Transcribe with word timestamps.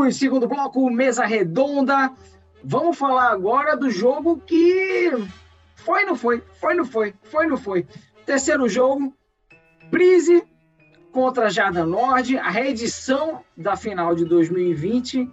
Voltamos, 0.00 0.16
segundo 0.16 0.48
bloco, 0.48 0.90
mesa 0.90 1.26
redonda. 1.26 2.10
Vamos 2.64 2.96
falar 2.96 3.32
agora 3.32 3.76
do 3.76 3.90
jogo 3.90 4.38
que 4.38 5.10
foi, 5.76 6.04
não 6.04 6.16
foi, 6.16 6.42
foi, 6.58 6.74
não 6.74 6.86
foi, 6.86 7.14
foi, 7.24 7.46
não 7.46 7.58
foi. 7.58 7.86
Terceiro 8.24 8.66
jogo, 8.66 9.14
Brise 9.90 10.42
contra 11.12 11.50
Jardim 11.50 11.80
Nord, 11.80 12.38
a 12.38 12.50
reedição 12.50 13.44
da 13.56 13.76
final 13.76 14.14
de 14.14 14.24
2020 14.24 15.28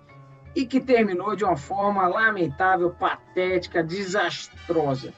e 0.55 0.65
que 0.65 0.81
terminou 0.81 1.35
de 1.35 1.45
uma 1.45 1.55
forma 1.55 2.07
lamentável, 2.07 2.89
patética, 2.89 3.81
desastrosa. 3.81 5.13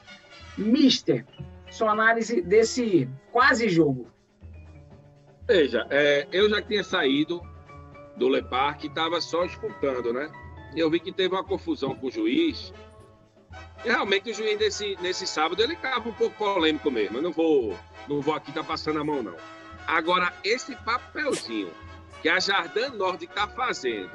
Mister, 0.56 1.24
sua 1.70 1.90
análise 1.90 2.40
desse 2.40 3.08
quase 3.32 3.68
jogo. 3.68 4.06
Veja, 5.48 5.86
é, 5.90 6.28
eu 6.30 6.48
já 6.48 6.62
tinha 6.62 6.84
saído 6.84 7.42
do 8.20 8.28
Le 8.28 8.42
Parc 8.42 8.84
estava 8.84 9.18
só 9.18 9.46
escutando, 9.46 10.12
né? 10.12 10.30
E 10.76 10.78
eu 10.78 10.90
vi 10.90 11.00
que 11.00 11.10
teve 11.10 11.34
uma 11.34 11.42
confusão 11.42 11.96
com 11.96 12.08
o 12.08 12.10
juiz. 12.10 12.70
E 13.82 13.88
realmente 13.88 14.30
o 14.30 14.34
juiz 14.34 14.58
desse, 14.58 14.94
nesse 15.00 15.26
sábado 15.26 15.62
ele 15.62 15.72
estava 15.72 16.06
um 16.06 16.12
pouco 16.12 16.36
polêmico 16.36 16.90
mesmo. 16.90 17.16
Eu 17.16 17.22
não 17.22 17.32
vou, 17.32 17.76
não 18.06 18.20
vou 18.20 18.34
aqui 18.34 18.50
estar 18.50 18.60
tá 18.60 18.68
passando 18.68 19.00
a 19.00 19.04
mão, 19.04 19.22
não. 19.22 19.34
Agora, 19.86 20.34
esse 20.44 20.76
papelzinho 20.76 21.72
que 22.20 22.28
a 22.28 22.38
Jardim 22.38 22.94
Norte 22.94 23.24
está 23.24 23.48
fazendo, 23.48 24.12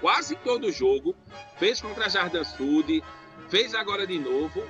quase 0.00 0.34
todo 0.36 0.72
jogo, 0.72 1.14
fez 1.58 1.80
contra 1.82 2.06
a 2.06 2.08
Jardim 2.08 2.42
Sud, 2.44 3.04
fez 3.50 3.74
agora 3.74 4.06
de 4.06 4.18
novo, 4.18 4.64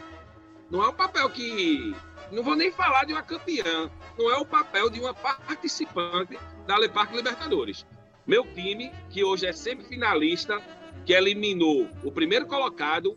não 0.68 0.82
é 0.82 0.88
um 0.88 0.94
papel 0.94 1.30
que. 1.30 1.94
Não 2.32 2.42
vou 2.42 2.56
nem 2.56 2.72
falar 2.72 3.04
de 3.04 3.12
uma 3.12 3.22
campeã, 3.22 3.90
não 4.18 4.30
é 4.30 4.38
o 4.38 4.44
papel 4.44 4.90
de 4.90 4.98
uma 4.98 5.14
participante 5.14 6.36
da 6.66 6.78
Le 6.78 6.88
Parque 6.88 7.14
Libertadores. 7.14 7.86
Meu 8.26 8.44
time, 8.44 8.92
que 9.10 9.24
hoje 9.24 9.46
é 9.46 9.52
semifinalista, 9.52 10.60
que 11.04 11.12
eliminou 11.12 11.88
o 12.04 12.12
primeiro 12.12 12.46
colocado, 12.46 13.16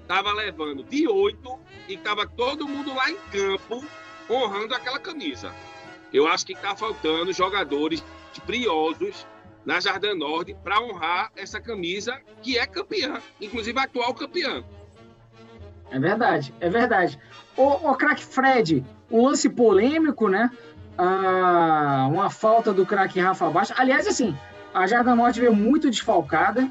estava 0.00 0.32
levando 0.32 0.82
de 0.82 1.06
oito 1.06 1.58
e 1.86 1.94
estava 1.94 2.26
todo 2.26 2.66
mundo 2.66 2.94
lá 2.94 3.10
em 3.10 3.16
campo 3.30 3.84
honrando 4.30 4.74
aquela 4.74 4.98
camisa. 4.98 5.52
Eu 6.12 6.26
acho 6.26 6.46
que 6.46 6.54
está 6.54 6.74
faltando 6.74 7.32
jogadores 7.32 8.02
briosos 8.46 9.26
na 9.64 9.80
Jardim 9.80 10.14
Norte 10.14 10.56
para 10.64 10.80
honrar 10.80 11.30
essa 11.36 11.60
camisa 11.60 12.18
que 12.40 12.56
é 12.56 12.66
campeã, 12.66 13.20
inclusive 13.40 13.78
atual 13.78 14.14
campeã. 14.14 14.64
É 15.90 15.98
verdade, 15.98 16.54
é 16.60 16.70
verdade. 16.70 17.18
O, 17.56 17.90
o 17.90 17.94
craque 17.94 18.24
Fred, 18.24 18.84
um 19.10 19.26
lance 19.26 19.48
polêmico, 19.50 20.28
né? 20.28 20.50
Ah, 20.98 22.08
uma 22.10 22.30
falta 22.30 22.72
do 22.72 22.86
craque 22.86 23.20
Rafa 23.20 23.50
Bastos. 23.50 23.78
Aliás, 23.78 24.06
assim, 24.06 24.36
a 24.72 24.86
Jardim 24.86 25.14
Norte 25.14 25.40
veio 25.40 25.54
muito 25.54 25.90
desfalcada, 25.90 26.68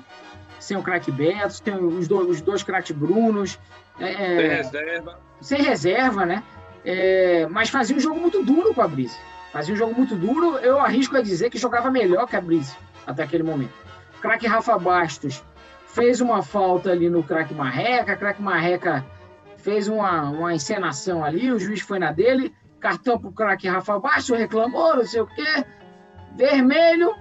sem 0.60 0.76
o 0.78 0.82
craque 0.82 1.12
Beto, 1.12 1.54
sem 1.54 1.76
os 1.76 2.08
dois, 2.08 2.30
os 2.30 2.42
dois 2.42 2.64
craques 2.64 2.96
Brunos. 2.96 3.60
É, 4.00 4.12
é, 4.12 4.18
sem 4.18 4.48
reserva. 4.48 5.20
Sem 5.42 5.62
reserva, 5.62 6.26
né? 6.26 6.44
É, 6.84 7.48
mas 7.50 7.70
fazia 7.70 7.96
um 7.96 8.00
jogo 8.00 8.20
muito 8.20 8.44
duro 8.44 8.74
com 8.74 8.82
a 8.82 8.88
Brise. 8.88 9.18
Fazia 9.52 9.74
um 9.74 9.78
jogo 9.78 9.96
muito 9.96 10.16
duro. 10.16 10.58
Eu 10.58 10.80
arrisco 10.80 11.16
a 11.16 11.22
dizer 11.22 11.50
que 11.50 11.58
jogava 11.58 11.90
melhor 11.90 12.28
que 12.28 12.36
a 12.36 12.42
Brise 12.42 12.76
até 13.06 13.24
aquele 13.24 13.44
momento. 13.44 13.74
O 14.18 14.22
craque 14.22 14.48
Rafa 14.48 14.78
Bastos 14.78 15.44
fez 15.88 16.20
uma 16.20 16.44
falta 16.44 16.92
ali 16.92 17.10
no 17.10 17.24
craque 17.24 17.54
Marreca. 17.54 18.16
Craque 18.16 18.42
Marreca 18.42 19.06
fez 19.58 19.88
uma, 19.88 20.30
uma 20.30 20.54
encenação 20.54 21.24
ali, 21.24 21.52
o 21.52 21.60
juiz 21.60 21.82
foi 21.82 21.98
na 21.98 22.12
dele 22.12 22.54
cartão 22.86 23.18
para 23.18 23.30
o 23.30 23.34
craque 23.34 23.68
Rafa 23.68 23.98
Baixo, 23.98 24.36
reclamou, 24.36 24.98
não 24.98 25.06
sei 25.06 25.22
o 25.22 25.26
quê, 25.26 25.66
vermelho, 26.36 27.16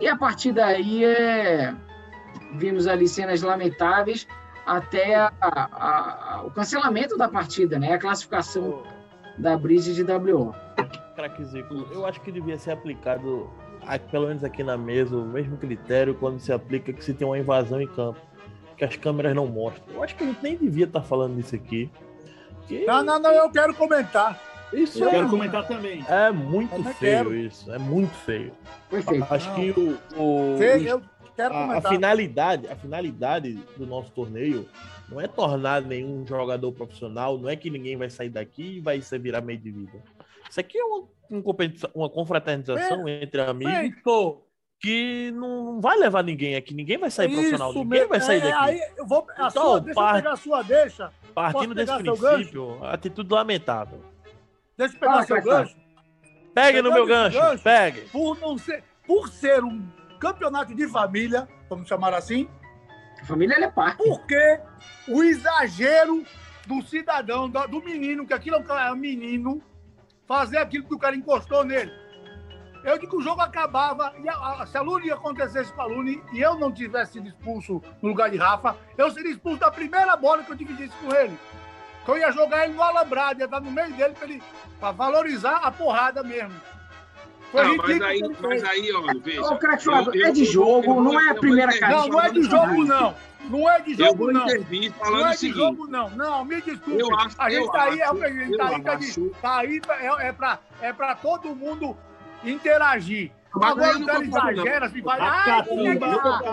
e 0.00 0.08
a 0.08 0.16
partir 0.16 0.52
daí 0.52 1.04
é... 1.04 1.74
vimos 2.54 2.86
ali 2.86 3.06
cenas 3.06 3.42
lamentáveis 3.42 4.26
até 4.64 5.14
a, 5.14 5.30
a, 5.42 6.36
a, 6.36 6.42
o 6.46 6.50
cancelamento 6.50 7.18
da 7.18 7.28
partida, 7.28 7.78
né? 7.78 7.92
a 7.92 7.98
classificação 7.98 8.82
oh. 8.82 9.40
da 9.40 9.58
Bridge 9.58 9.92
de 9.92 10.02
WO. 10.10 10.54
Craque 11.14 11.44
Zico, 11.44 11.74
eu 11.92 12.06
acho 12.06 12.22
que 12.22 12.32
devia 12.32 12.56
ser 12.56 12.70
aplicado, 12.70 13.50
pelo 14.10 14.28
menos 14.28 14.42
aqui 14.42 14.62
na 14.62 14.78
mesa, 14.78 15.14
o 15.16 15.24
mesmo 15.24 15.58
critério 15.58 16.14
quando 16.14 16.38
se 16.38 16.50
aplica 16.50 16.94
que 16.94 17.04
se 17.04 17.12
tem 17.12 17.26
uma 17.26 17.38
invasão 17.38 17.78
em 17.78 17.88
campo, 17.88 18.20
que 18.74 18.84
as 18.86 18.96
câmeras 18.96 19.34
não 19.34 19.46
mostram. 19.46 19.84
Eu 19.94 20.02
acho 20.02 20.16
que 20.16 20.24
a 20.24 20.26
gente 20.28 20.42
nem 20.42 20.56
devia 20.56 20.86
estar 20.86 21.02
falando 21.02 21.34
nisso 21.34 21.54
aqui. 21.54 21.90
Que... 22.66 22.86
Não, 22.86 23.02
não, 23.02 23.18
não, 23.18 23.32
eu 23.32 23.50
quero 23.50 23.74
comentar. 23.74 24.47
Isso 24.72 25.02
eu 25.02 25.08
é, 25.08 25.12
quero 25.12 25.28
comentar 25.30 25.66
também. 25.66 26.04
É 26.08 26.30
muito 26.30 26.82
feio 26.84 26.94
quero. 26.98 27.34
isso, 27.34 27.72
é 27.72 27.78
muito 27.78 28.14
feio. 28.14 28.52
Perfeito. 28.90 29.26
Acho 29.30 29.48
Não. 29.48 29.56
que 29.56 29.70
o, 29.70 29.98
o, 30.16 30.62
eu 30.62 31.02
quero 31.34 31.54
a, 31.54 31.78
a, 31.78 31.80
finalidade, 31.80 32.66
a 32.68 32.76
finalidade 32.76 33.54
do 33.76 33.86
nosso 33.86 34.10
torneio 34.12 34.68
não 35.08 35.20
é 35.20 35.26
tornar 35.26 35.82
nenhum 35.82 36.26
jogador 36.26 36.72
profissional, 36.72 37.38
não 37.38 37.48
é 37.48 37.56
que 37.56 37.70
ninguém 37.70 37.96
vai 37.96 38.10
sair 38.10 38.28
daqui 38.28 38.76
e 38.76 38.80
vai 38.80 39.00
se 39.00 39.18
virar 39.18 39.40
meio 39.40 39.58
de 39.58 39.70
vida. 39.70 40.02
Isso 40.50 40.60
aqui 40.60 40.78
é 40.78 40.84
uma, 40.84 41.08
uma 41.94 42.10
confraternização 42.10 43.08
entre 43.08 43.40
amigos. 43.40 44.38
Que 44.80 45.32
não 45.32 45.80
vai 45.80 45.98
levar 45.98 46.22
ninguém 46.22 46.54
aqui, 46.54 46.72
ninguém 46.72 46.96
vai 46.96 47.10
sair 47.10 47.26
isso 47.26 47.34
profissional, 47.34 47.70
ninguém 47.72 47.88
mesmo. 47.88 48.08
vai 48.10 48.20
sair 48.20 48.36
é, 48.36 48.40
daqui. 48.42 48.56
Aí 48.60 48.80
eu 48.96 49.04
vou, 49.08 49.26
a 49.30 49.48
então, 49.48 49.50
sua, 49.50 49.80
deixa 49.80 50.00
eu 50.00 50.14
pegar 50.14 50.32
a 50.32 50.36
sua 50.36 50.62
deixa. 50.62 51.12
Partindo 51.34 51.74
desse 51.74 51.96
princípio, 51.96 52.84
atitude 52.84 53.34
lamentável. 53.34 54.00
Deixa 54.78 54.94
eu 54.94 55.00
pegar 55.00 55.18
ah, 55.18 55.22
seu 55.24 55.42
gancho. 55.42 55.76
Pegue 56.54 56.80
no 56.80 56.92
meu 56.92 57.04
gancho, 57.04 57.38
gancho, 57.38 57.62
pegue. 57.64 58.00
Por, 58.10 58.38
não 58.38 58.56
ser, 58.56 58.84
por 59.04 59.28
ser 59.28 59.64
um 59.64 59.84
campeonato 60.20 60.72
de 60.72 60.86
família, 60.86 61.48
vamos 61.68 61.88
chamar 61.88 62.14
assim. 62.14 62.48
família 63.26 63.56
é 63.56 63.70
parte. 63.70 63.98
Porque 63.98 64.60
o 65.08 65.24
exagero 65.24 66.24
do 66.64 66.80
cidadão, 66.82 67.48
do 67.48 67.82
menino, 67.82 68.24
que 68.24 68.32
aquilo 68.32 68.56
é 68.56 68.92
um 68.92 68.96
menino, 68.96 69.60
fazer 70.26 70.58
aquilo 70.58 70.84
que 70.84 70.94
o 70.94 70.98
cara 70.98 71.16
encostou 71.16 71.64
nele. 71.64 71.90
Eu 72.84 72.96
digo 72.98 73.10
que 73.10 73.16
o 73.16 73.20
jogo 73.20 73.40
acabava, 73.40 74.14
e 74.22 74.28
a, 74.28 74.62
a, 74.62 74.66
se 74.66 74.78
a 74.78 74.80
Lune 74.80 75.10
acontecesse 75.10 75.72
com 75.72 75.82
a 75.82 75.86
Lune 75.86 76.22
e 76.32 76.40
eu 76.40 76.54
não 76.54 76.70
tivesse 76.70 77.14
sido 77.14 77.28
expulso 77.28 77.82
no 78.00 78.10
lugar 78.10 78.30
de 78.30 78.36
Rafa, 78.36 78.76
eu 78.96 79.10
seria 79.10 79.32
expulso 79.32 79.58
da 79.58 79.70
primeira 79.70 80.16
bola 80.16 80.44
que 80.44 80.52
eu 80.52 80.56
dividisse 80.56 80.96
com 80.98 81.12
ele. 81.12 81.36
Então 82.08 82.16
eu 82.16 82.22
ia 82.22 82.32
jogar 82.32 82.64
ele 82.64 82.72
no 82.72 82.82
alambrado, 82.82 83.38
ia 83.38 83.44
estar 83.44 83.60
no 83.60 83.70
meio 83.70 83.92
dele 83.92 84.14
para 84.14 84.26
ele 84.26 84.42
pra 84.80 84.92
valorizar 84.92 85.56
a 85.56 85.70
porrada 85.70 86.22
mesmo. 86.22 86.54
Foi 87.52 87.62
não, 87.62 87.76
mas 87.76 88.00
aí, 88.00 88.20
mas 88.40 88.64
aí, 88.64 88.90
ó, 88.92 89.02
veja. 89.22 89.42
Ô, 89.42 89.58
é 90.24 90.30
de 90.30 90.44
jogo, 90.46 91.02
não 91.02 91.20
é 91.20 91.28
a 91.28 91.34
primeira 91.34 91.78
cara. 91.78 91.96
Não, 91.98 92.08
não 92.08 92.22
é 92.22 92.30
de 92.30 92.42
jogo, 92.44 92.84
não. 92.86 93.14
Não 93.50 93.70
é 93.70 93.80
de 93.80 93.94
jogo, 93.94 94.32
não. 94.32 94.46
Não 94.46 95.26
é 95.28 95.36
de 95.36 95.52
jogo, 95.52 95.86
não. 95.86 96.10
Não, 96.10 96.44
me 96.46 96.62
desculpe. 96.62 96.98
Eu 96.98 97.14
acho, 97.14 97.36
a 97.38 97.50
gente 97.50 97.72
tá 97.72 97.82
aí, 97.82 98.00
acho, 98.00 98.24
é, 98.24 98.26
a 98.26 98.30
gente 98.30 98.56
tá 98.56 99.58
aí, 99.58 99.80
tá 99.80 99.94
aí 99.94 100.18
é, 100.22 100.28
é, 100.28 100.32
pra, 100.32 100.58
é 100.80 100.92
pra 100.94 101.14
todo 101.14 101.54
mundo 101.54 101.94
interagir. 102.42 103.30
Agora 103.54 103.98
o 103.98 104.06
cara 104.06 104.24
exagera, 104.24 104.92
vai. 105.02 105.20
Ah, 105.20 105.64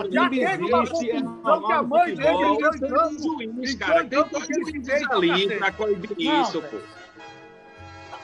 já 0.10 0.30
teve 0.30 0.64
uma 0.64 0.88
confusão 0.88 1.68
que 1.68 1.74
a 1.74 1.82
mãe 1.84 2.16
dele 2.16 2.44
entrou 2.54 2.76
em 2.76 2.80
campo. 2.80 3.78
Cara, 3.80 4.06
tem 4.06 4.24
dois 4.24 4.48
juízes 4.48 5.12
ali 5.12 5.58
pra 5.58 5.72
coibir 5.72 6.12
isso, 6.20 6.62
pô. 6.62 6.78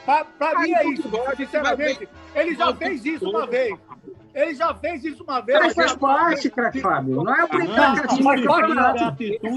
Pra, 0.05 0.25
pra 0.25 0.59
mim 0.61 0.73
é 0.73 0.87
isso, 0.87 1.09
sinceramente. 1.37 2.09
Ele 2.33 2.55
já 2.55 2.73
fez 2.73 3.05
isso 3.05 3.29
uma 3.29 3.45
vez. 3.45 3.77
Ele 4.33 4.55
já 4.55 4.73
fez 4.73 5.03
isso 5.03 5.23
uma 5.23 5.41
vez. 5.41 5.59
Mas 5.59 5.73
faz 5.73 5.95
parte, 5.95 6.49
craque 6.49 6.79
Fábio. 6.79 7.23
Não 7.23 7.35
é 7.35 7.47
brincadeira 7.47 8.07
de 8.07 8.23
campeonato. 8.23 8.99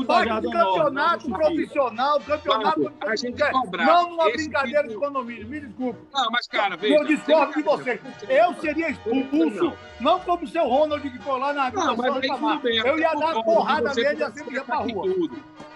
Parte 0.06 0.50
campeonato 0.50 1.30
profissional, 1.30 2.20
campeonato. 2.20 2.92
A 3.00 3.16
gente 3.16 3.42
não 3.84 4.10
numa 4.10 4.30
brincadeira 4.30 4.88
de 4.88 4.94
condomínio. 4.96 5.46
Me 5.46 5.60
desculpe. 5.60 6.00
Não, 6.12 6.30
mas, 6.30 6.46
cara, 6.48 6.76
veja. 6.76 6.94
Eu 6.94 7.04
discordo 7.04 7.54
de 7.54 7.62
você. 7.62 8.00
Eu 8.28 8.54
seria 8.54 8.90
expulso, 8.90 9.72
não 10.00 10.18
como 10.20 10.44
o 10.44 10.48
seu 10.48 10.66
Ronald 10.66 11.08
que 11.08 11.18
foi 11.18 11.38
lá 11.38 11.52
na 11.52 11.70
Não, 11.70 11.96
mas 11.96 12.64
Eu 12.64 12.98
ia 12.98 13.14
dar 13.14 13.34
porrada 13.42 13.94
nele 13.94 14.20
e 14.20 14.22
assim 14.22 14.52
ia 14.52 14.64
pra 14.64 14.76
rua. 14.76 15.28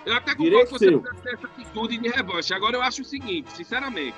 Eu 0.04 0.14
até 0.14 0.34
concordo 0.34 0.66
que 0.66 0.72
você 0.72 0.90
não 0.90 1.00
deve 1.00 1.20
ter 1.20 1.34
essa 1.34 1.46
atitude 1.46 1.98
de 1.98 2.08
revanche. 2.08 2.54
Agora, 2.54 2.76
eu 2.76 2.82
acho 2.82 3.02
o 3.02 3.04
seguinte, 3.04 3.52
sinceramente, 3.52 4.16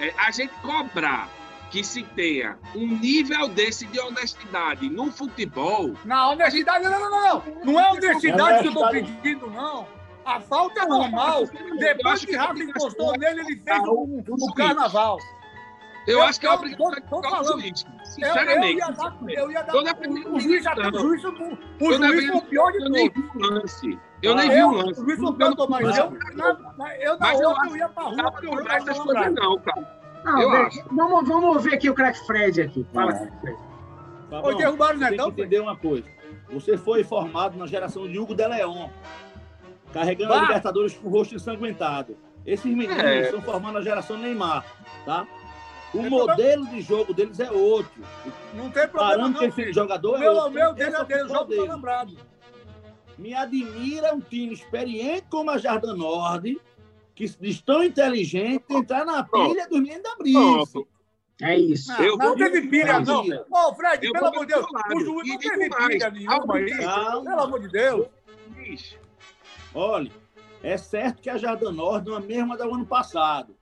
é, 0.00 0.12
a 0.18 0.30
gente 0.30 0.52
cobrar 0.60 1.28
que 1.70 1.84
se 1.84 2.02
tenha 2.02 2.58
um 2.74 2.86
nível 2.86 3.48
desse 3.48 3.86
de 3.86 4.00
honestidade 4.00 4.88
no 4.88 5.10
futebol. 5.10 5.94
Na 6.04 6.30
honestidade, 6.30 6.84
não, 6.84 6.90
não, 6.90 7.10
não, 7.10 7.28
não. 7.28 7.64
Não 7.64 7.80
é 7.80 7.90
honestidade 7.92 8.60
que 8.60 8.66
eu 8.66 8.72
estou 8.72 8.90
pedindo, 8.90 9.50
não. 9.50 9.86
A 10.24 10.40
falta 10.40 10.80
é 10.80 10.86
normal. 10.86 11.44
Depois 11.78 12.24
que 12.24 12.36
Rafa 12.36 12.62
encostou 12.62 13.12
nele, 13.18 13.40
ele 13.40 13.62
fez 13.62 13.82
o 13.84 14.04
um, 14.04 14.24
um 14.28 14.52
carnaval. 14.54 15.18
Eu, 16.06 16.18
eu 16.18 16.22
acho 16.22 16.40
que 16.40 16.46
é 16.46 16.50
obrigatório 16.50 17.02
tô, 17.08 17.20
tô 17.20 17.28
falando. 17.28 17.62
Sinceramente. 18.04 18.80
Eu, 18.80 18.86
eu 18.86 18.88
ia 18.88 18.90
dar, 18.90 19.18
eu 19.28 19.50
ia 19.50 19.62
dar 19.62 19.72
toda 19.72 19.92
o, 19.92 20.40
juiz, 20.40 20.64
o 20.66 20.98
juiz, 20.98 21.24
o, 21.24 21.28
o 21.28 21.92
juiz 21.92 22.26
foi 22.26 22.36
o 22.36 22.42
pior 22.42 22.72
de 22.72 22.78
todos. 22.78 22.86
Eu 22.86 22.90
nem 22.90 23.10
vi 23.10 23.20
o 23.20 23.38
lance. 23.38 23.98
Eu 24.22 24.34
nem 24.34 24.50
vi 24.50 24.62
o 24.62 24.70
lance. 24.70 25.00
O 25.00 25.04
juiz 25.04 25.18
foi 25.18 25.28
o 25.28 25.34
pior. 25.34 25.54
Mas 25.68 25.98
eu, 25.98 26.04
eu, 27.00 27.18
na 27.18 27.32
outra, 27.32 27.68
eu 27.68 27.76
ia 27.76 27.88
pra 27.90 28.02
rua. 28.04 28.32
Porque 28.32 28.46
eu 28.46 28.52
ia 28.54 29.30
não, 29.30 29.58
cara. 29.60 29.97
Não, 30.24 30.40
eu 30.40 30.50
acho. 30.50 30.82
Vamos, 30.90 31.28
vamos 31.28 31.64
ver 31.64 31.74
aqui 31.74 31.90
o 31.90 31.94
craque 31.94 32.24
Fred 32.26 32.62
aqui. 32.62 32.86
Fala, 32.92 33.12
é. 33.12 33.30
Fred. 33.40 33.58
Ô, 34.30 34.54
derrubaram 34.54 34.96
o 34.96 35.00
Netão? 35.00 35.26
Tem 35.26 35.34
que 35.34 35.40
entender 35.42 35.60
uma 35.60 35.76
coisa. 35.76 36.06
você 36.50 36.76
foi 36.76 37.02
formado 37.02 37.56
na 37.56 37.66
geração 37.66 38.06
de 38.06 38.18
Hugo 38.18 38.34
de 38.34 38.46
Leon, 38.46 38.88
carregando 39.92 40.34
a 40.34 40.40
Libertadores 40.42 40.94
com 40.94 41.08
o 41.08 41.10
rosto 41.10 41.34
ensanguentado. 41.34 42.16
Esses 42.44 42.66
meninos 42.66 42.98
é. 42.98 43.22
estão 43.22 43.42
formando 43.42 43.78
a 43.78 43.82
geração 43.82 44.16
Neymar, 44.16 44.64
tá? 45.04 45.26
O 45.94 46.02
modelo 46.02 46.66
de 46.66 46.82
jogo 46.82 47.14
deles 47.14 47.40
é 47.40 47.50
outro. 47.50 48.02
Não 48.54 48.70
tem 48.70 48.86
problema 48.88 49.28
não, 49.28 49.42
esse 49.42 49.72
jogador 49.72 50.16
o 50.16 50.18
meu, 50.18 50.30
é 50.30 50.34
outro. 50.34 50.50
O 50.50 50.52
meu 50.52 50.74
dele 50.74 50.96
é 50.96 51.04
dele, 51.04 51.22
o 51.22 51.28
jogo 51.28 51.56
tá 51.56 51.74
lembrado. 51.74 52.16
Me 53.16 53.34
admira 53.34 54.14
um 54.14 54.20
time 54.20 54.52
experiente 54.52 55.24
como 55.30 55.50
a 55.50 55.58
Jardim 55.58 55.96
Nord, 55.96 56.60
que 57.18 57.24
estão 57.48 57.82
inteligentes, 57.82 58.70
entrar 58.70 59.04
na 59.04 59.24
pilha 59.24 59.68
dos 59.68 59.80
meninos 59.80 60.02
da 60.04 60.14
Brisa. 60.14 60.86
É 61.42 61.58
isso. 61.58 61.90
Não, 61.92 62.04
eu 62.04 62.16
não 62.16 62.36
teve 62.36 62.68
pilha, 62.68 63.00
não. 63.00 63.24
Ô, 63.50 63.74
Fred, 63.74 64.06
eu 64.06 64.12
pelo 64.12 64.26
amor 64.26 64.46
de 64.46 64.54
Deus, 64.54 64.66
o 64.94 65.00
juiz 65.00 65.28
não 65.28 65.38
teve 65.38 65.68
pilha 65.68 66.10
nenhuma 66.10 66.54
aí. 66.54 66.66
Pelo 67.24 67.40
amor 67.40 67.60
de 67.60 67.68
Deus. 67.68 68.06
Olha, 69.74 70.12
é 70.62 70.76
certo 70.76 71.20
que 71.20 71.28
a 71.28 71.36
Jardim 71.36 71.72
Norte 71.72 72.06
não 72.06 72.14
é 72.14 72.18
a 72.18 72.20
mesma 72.20 72.56
do 72.56 72.62
ano 72.72 72.86
passado. 72.86 73.56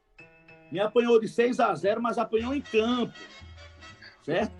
Me 0.70 0.78
apanhou 0.78 1.18
de 1.18 1.28
6 1.28 1.58
a 1.58 1.74
0, 1.74 2.02
mas 2.02 2.18
apanhou 2.18 2.54
em 2.54 2.60
campo. 2.60 3.14
Certo? 4.22 4.54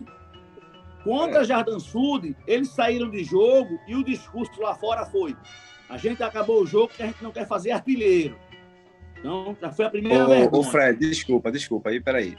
Contra 1.04 1.38
é. 1.38 1.40
a 1.40 1.44
Jardim 1.44 1.78
Sud, 1.78 2.34
eles 2.46 2.70
saíram 2.70 3.10
de 3.10 3.22
jogo 3.24 3.78
e 3.86 3.94
o 3.94 4.02
discurso 4.02 4.58
lá 4.60 4.74
fora 4.74 5.04
foi: 5.04 5.36
a 5.88 5.98
gente 5.98 6.22
acabou 6.22 6.62
o 6.62 6.66
jogo 6.66 6.88
porque 6.88 7.02
a 7.02 7.06
gente 7.06 7.22
não 7.22 7.30
quer 7.30 7.46
fazer 7.46 7.72
artilheiro. 7.72 8.45
Então, 9.18 9.56
já 9.60 9.70
foi 9.70 9.84
a 9.86 9.90
primeira 9.90 10.26
vez. 10.26 10.48
Ô, 10.52 10.62
Fred, 10.62 10.98
desculpa, 10.98 11.50
desculpa. 11.50 11.90
Aí, 11.90 12.00
peraí. 12.00 12.36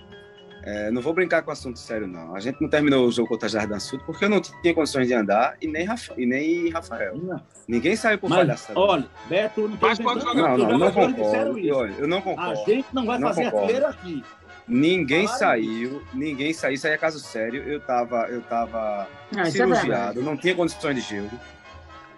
É, 0.64 0.92
não 0.92 1.02
vou 1.02 1.14
brincar 1.14 1.44
com 1.44 1.50
assunto 1.50 1.80
sério, 1.80 2.08
não. 2.08 2.36
A 2.36 2.42
gente 2.42 2.62
não 2.62 2.68
terminou 2.68 3.08
o 3.08 3.12
jogo 3.12 3.30
contra 3.30 3.46
a 3.46 3.50
Jardim 3.50 3.80
Sul 3.80 4.02
porque 4.06 4.26
eu 4.26 4.30
não 4.30 4.42
tinha 4.42 4.74
condições 4.74 5.08
de 5.08 5.14
andar 5.14 5.56
e 5.62 5.68
nem, 5.68 5.86
Rafa, 5.86 6.14
e 6.18 6.26
nem 6.26 6.70
Rafael. 6.70 7.18
Não. 7.18 7.42
Ninguém 7.66 7.96
saiu 7.96 8.20
por 8.20 8.30
palhaçada. 8.30 8.78
Olha, 8.78 9.06
Beto 9.30 9.66
não 9.66 9.78
Mas 9.80 9.98
pode 9.98 10.20
jogar. 10.20 10.58
Não, 10.58 10.68
não, 10.68 10.78
não 10.78 10.92
concordo. 10.92 11.74
Olha, 11.74 11.96
eu 11.98 12.06
não 12.06 12.22
concordo. 12.22 12.52
A 12.52 12.66
gente 12.66 12.88
não 12.92 13.06
vai 13.06 13.18
não 13.18 13.30
fazer 13.30 13.46
concordo. 13.46 13.64
artilheiro 13.64 13.88
aqui. 13.88 14.24
Ninguém 14.68 15.26
saiu, 15.28 16.04
ninguém 16.14 16.52
saiu. 16.52 16.74
Isso 16.74 16.86
aí 16.86 16.94
é 16.94 16.98
caso 16.98 17.20
sério. 17.20 17.64
Eu 17.64 17.80
tava, 17.80 18.28
eu 18.28 18.42
tava 18.42 19.08
ah, 19.38 19.42
é 19.42 19.46
cirurgiado, 19.46 20.20
é 20.20 20.24
não 20.24 20.36
tinha 20.36 20.54
condições 20.54 20.96
de 20.96 21.16
jogo. 21.16 21.40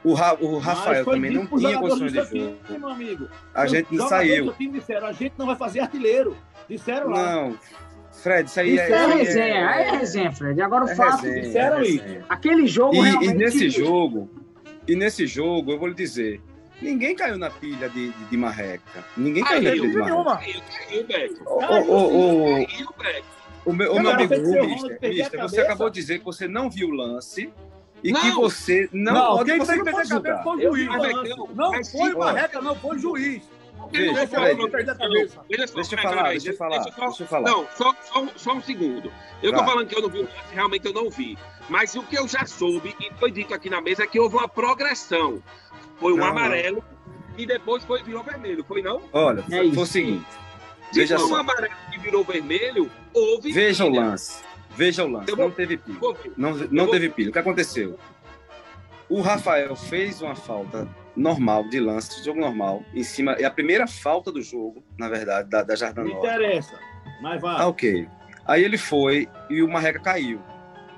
O, 0.03 0.13
Ra, 0.13 0.33
o 0.39 0.57
Rafael 0.57 1.03
também 1.03 1.31
não 1.31 1.45
tinha 1.45 1.77
condições 1.77 2.13
de 2.13 2.39
jogo. 2.39 2.57
Time, 2.65 2.91
amigo. 2.91 3.27
A 3.53 3.67
gente 3.67 3.93
não 3.93 4.07
saiu. 4.07 4.53
Disseram, 4.71 5.07
a 5.07 5.11
gente 5.11 5.33
não 5.37 5.45
vai 5.45 5.55
fazer 5.55 5.81
artilheiro. 5.81 6.37
Disseram 6.69 7.09
lá. 7.09 7.35
Não, 7.35 7.59
Fred, 8.11 8.49
isso 8.49 8.59
aí 8.59 8.73
isso 8.73 8.81
é, 8.81 8.91
é, 8.91 9.05
resenha, 9.07 9.43
é, 9.43 9.81
é 9.81 9.91
resenha, 9.91 10.31
Fred. 10.31 10.61
Agora 10.61 10.85
o 10.85 10.89
é 10.89 10.95
fato 10.95 11.23
resenha, 11.23 11.41
disseram 11.41 11.81
isso. 11.81 12.03
Aquele 12.27 12.67
jogo 12.67 12.95
e, 12.95 13.01
realmente... 13.01 13.31
e 13.31 13.33
nesse 13.33 13.69
jogo, 13.69 14.29
e 14.87 14.95
nesse 14.95 15.27
jogo, 15.27 15.71
eu 15.71 15.79
vou 15.79 15.87
lhe 15.87 15.93
dizer, 15.93 16.41
ninguém 16.81 17.15
caiu 17.15 17.37
na 17.37 17.49
pilha 17.49 17.89
de, 17.89 18.09
de, 18.09 18.25
de 18.25 18.37
marreca. 18.37 19.03
Ninguém 19.15 19.43
caiu, 19.43 19.63
na 19.63 19.71
pilha 19.71 19.89
de 19.89 19.97
marreca. 19.97 20.37
Caiu, 20.37 20.61
caiu, 20.87 21.07
Beto. 21.07 21.43
O, 21.45 21.91
o, 21.91 22.61
o, 22.61 22.65
o 23.65 23.73
meu, 23.73 23.93
o 23.93 23.99
meu 23.99 24.11
amigo 24.11 24.33
Mister, 24.35 24.99
Mister 25.01 25.41
você 25.41 25.61
acabou 25.61 25.89
de 25.89 25.99
dizer 25.99 26.19
que 26.19 26.25
você 26.25 26.47
não 26.47 26.69
viu 26.69 26.89
o 26.89 26.91
lance 26.91 27.51
e 28.03 28.11
não. 28.11 28.21
que 28.21 28.31
você 28.31 28.89
não, 28.91 29.13
não 29.13 29.37
pode, 29.37 29.51
quem 29.51 29.59
você 29.59 29.71
tem 29.73 29.83
que 29.83 29.91
perder 29.91 30.01
a 30.01 30.07
cabeça 30.07 30.43
foi 30.43 30.57
o 30.57 30.61
juiz. 30.61 30.87
Não 31.55 31.83
foi 31.83 32.13
o 32.13 32.19
Marreca, 32.19 32.61
não 32.61 32.75
foi 32.75 32.95
o 32.95 32.99
juiz. 32.99 33.43
Deixa, 33.91 34.13
deixa, 35.73 35.95
eu 35.95 36.01
falar, 36.01 36.29
deixa 36.29 36.49
eu 36.49 36.57
falar, 36.57 36.77
deixa 36.77 37.23
eu 37.23 37.27
falar. 37.27 37.49
Não, 37.49 37.67
só, 37.75 37.95
só, 38.03 38.27
só 38.35 38.53
um 38.53 38.61
segundo. 38.61 39.11
Eu 39.41 39.51
tô 39.53 39.63
falando 39.63 39.87
que 39.87 39.95
eu 39.95 40.01
não 40.01 40.09
vi 40.09 40.19
o 40.19 40.21
lance, 40.23 40.35
realmente 40.53 40.85
eu 40.85 40.93
não 40.93 41.09
vi. 41.09 41.37
Mas 41.69 41.95
o 41.95 42.03
que 42.03 42.17
eu 42.17 42.27
já 42.27 42.45
soube, 42.45 42.95
e 42.99 43.11
foi 43.19 43.31
dito 43.31 43.53
aqui 43.53 43.69
na 43.69 43.81
mesa, 43.81 44.03
é 44.03 44.07
que 44.07 44.19
houve 44.19 44.35
uma 44.35 44.47
progressão. 44.47 45.41
Foi 45.97 46.13
um 46.13 46.17
não, 46.17 46.25
amarelo 46.25 46.83
e 47.37 47.45
depois 47.45 47.83
foi 47.83 48.03
virou 48.03 48.23
vermelho, 48.23 48.63
foi 48.63 48.81
não? 48.81 49.01
Olha, 49.11 49.41
é 49.41 49.43
foi, 49.43 49.73
foi 49.73 49.83
o 49.83 49.85
seguinte. 49.85 50.25
Se 50.91 50.99
veja 50.99 51.17
foi 51.17 51.31
um 51.31 51.35
amarelo 51.35 51.73
que 51.91 51.99
virou 51.99 52.23
vermelho, 52.23 52.91
houve. 53.13 53.51
Veja 53.51 53.85
o 53.85 53.89
lance. 53.89 54.43
Veja 54.75 55.03
o 55.03 55.07
lance. 55.07 55.35
Não 55.35 55.51
teve 55.51 55.77
pilha. 55.77 55.99
Não, 56.37 56.53
não 56.71 56.91
teve 56.91 57.09
pilha. 57.09 57.29
O 57.29 57.33
que 57.33 57.39
aconteceu? 57.39 57.97
O 59.09 59.21
Rafael 59.21 59.75
fez 59.75 60.21
uma 60.21 60.35
falta 60.35 60.87
normal, 61.15 61.67
de 61.67 61.79
lance, 61.79 62.19
de 62.19 62.25
jogo 62.25 62.39
normal, 62.39 62.83
em 62.93 63.03
cima. 63.03 63.33
É 63.33 63.45
a 63.45 63.51
primeira 63.51 63.87
falta 63.87 64.31
do 64.31 64.41
jogo, 64.41 64.83
na 64.97 65.09
verdade, 65.09 65.49
da, 65.49 65.63
da 65.63 65.75
Jardim 65.75 66.01
Não 66.01 66.07
interessa, 66.07 66.79
mas 67.21 67.41
vai. 67.41 67.61
Ah, 67.61 67.67
ok. 67.67 68.07
Aí 68.45 68.63
ele 68.63 68.77
foi 68.77 69.27
e 69.49 69.61
o 69.61 69.67
Marreca 69.67 69.99
caiu. 69.99 70.41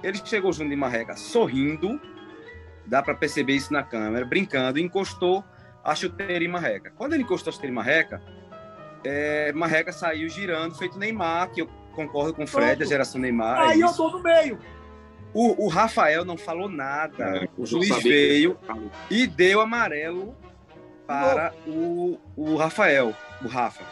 Ele 0.03 0.19
chegou 0.23 0.51
junto 0.51 0.69
de 0.69 0.75
Marreca 0.75 1.15
sorrindo, 1.15 1.99
dá 2.85 3.01
para 3.01 3.15
perceber 3.15 3.53
isso 3.53 3.71
na 3.71 3.83
câmera, 3.83 4.25
brincando, 4.25 4.79
encostou 4.79 5.43
a 5.83 5.95
chuteira 5.95 6.43
em 6.43 6.47
Marreca. 6.47 6.91
Quando 6.95 7.13
ele 7.13 7.23
encostou 7.23 7.51
a 7.51 7.53
chuteira 7.53 7.71
em 7.71 7.75
Marreca, 7.75 8.21
é, 9.03 9.51
Marreca 9.53 9.91
saiu 9.91 10.29
girando, 10.29 10.75
feito 10.75 10.97
Neymar, 10.97 11.51
que 11.51 11.61
eu 11.61 11.69
concordo 11.91 12.33
com 12.33 12.43
o 12.43 12.47
Fred, 12.47 12.77
Pronto. 12.77 12.83
a 12.83 12.85
geração 12.85 13.21
Neymar. 13.21 13.59
É 13.59 13.73
Aí 13.73 13.81
é 13.81 13.85
eu 13.85 13.93
tô 13.93 14.09
no 14.09 14.21
meio. 14.21 14.59
O, 15.33 15.65
o 15.65 15.67
Rafael 15.67 16.25
não 16.25 16.37
falou 16.37 16.67
nada. 16.67 17.37
É, 17.37 17.49
o 17.57 17.65
juiz 17.65 17.89
veio 18.03 18.57
e 19.09 19.25
deu 19.25 19.61
amarelo 19.61 20.35
para 21.07 21.53
o, 21.65 22.17
o 22.35 22.55
Rafael, 22.55 23.15
o 23.43 23.47
Rafa. 23.47 23.83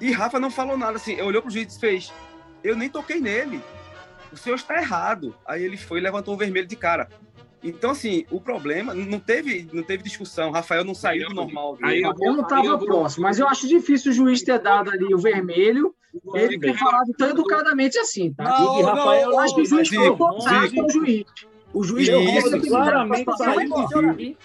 E 0.00 0.10
Rafa 0.10 0.38
não 0.38 0.50
falou 0.50 0.76
nada 0.76 0.96
assim. 0.96 1.20
Olhou 1.20 1.42
para 1.42 1.48
o 1.48 1.52
juiz 1.52 1.76
e 1.76 1.80
fez: 1.80 2.12
Eu 2.62 2.76
nem 2.76 2.88
toquei 2.88 3.20
nele. 3.20 3.60
O 4.32 4.36
senhor 4.36 4.56
está 4.56 4.76
errado. 4.76 5.34
Aí 5.46 5.62
ele 5.62 5.76
foi 5.76 5.98
e 5.98 6.02
levantou 6.02 6.34
o 6.34 6.36
vermelho 6.36 6.66
de 6.66 6.76
cara. 6.76 7.08
Então, 7.62 7.90
assim, 7.92 8.26
o 8.28 8.40
problema 8.40 8.92
não 8.92 9.20
teve, 9.20 9.68
não 9.72 9.84
teve 9.84 10.02
discussão. 10.02 10.48
O 10.48 10.52
Rafael 10.52 10.84
não 10.84 10.94
saiu 10.94 11.28
do 11.28 11.34
normal. 11.34 11.78
Aí 11.82 12.02
eu, 12.02 12.12
eu 12.20 12.32
não 12.32 12.42
estava 12.42 12.76
próximo, 12.78 13.22
mas 13.22 13.38
eu 13.38 13.46
acho 13.46 13.68
difícil 13.68 14.10
o 14.10 14.14
juiz 14.14 14.42
ter 14.42 14.58
dado 14.58 14.90
ali 14.90 15.14
o 15.14 15.18
vermelho 15.18 15.94
ele 16.34 16.58
ter 16.58 16.76
falado 16.76 17.12
tão 17.16 17.30
educadamente 17.30 17.98
assim, 17.98 18.32
tá? 18.32 18.44
Não, 18.44 18.80
e 18.80 18.82
Rafael, 18.82 19.30
não, 19.30 19.38
acho 19.38 19.54
que 19.54 19.60
o 19.62 19.66
juiz 19.66 19.88
foi 19.88 20.16
com 20.16 20.84
o 20.84 20.90
juiz. 20.90 21.24
O 21.72 21.82
juiz 21.82 22.08
isso, 22.08 22.60
claramente 22.68 23.36
saiu 23.36 24.36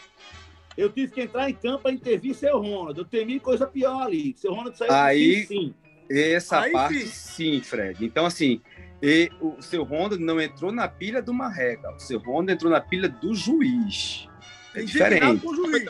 Eu 0.77 0.89
tive 0.89 1.11
que 1.11 1.21
entrar 1.21 1.49
em 1.49 1.53
campo 1.53 1.83
para 1.83 1.91
intervir 1.91 2.33
seu 2.33 2.57
Ronald. 2.57 2.97
Eu 2.97 3.05
temi 3.05 3.39
coisa 3.39 3.67
pior 3.67 4.03
ali. 4.03 4.33
Seu 4.37 4.53
Ronald 4.53 4.77
saiu 4.77 4.93
Aí, 4.93 5.45
sim. 5.45 5.73
Essa 6.09 6.61
Aí, 6.61 6.71
parte, 6.71 7.05
sim. 7.05 7.55
sim, 7.55 7.61
Fred. 7.61 8.05
Então, 8.05 8.25
assim, 8.25 8.61
e 9.01 9.29
o 9.41 9.61
seu 9.61 9.83
Ronald 9.83 10.17
não 10.17 10.39
entrou 10.39 10.71
na 10.71 10.87
pilha 10.87 11.21
do 11.21 11.33
Marrega. 11.33 11.93
O 11.93 11.99
seu 11.99 12.19
Ronald 12.19 12.53
entrou 12.53 12.71
na 12.71 12.79
pilha 12.79 13.09
do 13.09 13.35
juiz. 13.35 14.27
É 14.73 14.83
diferente. 14.83 15.41
Com 15.41 15.49
o 15.49 15.55
juiz. 15.55 15.89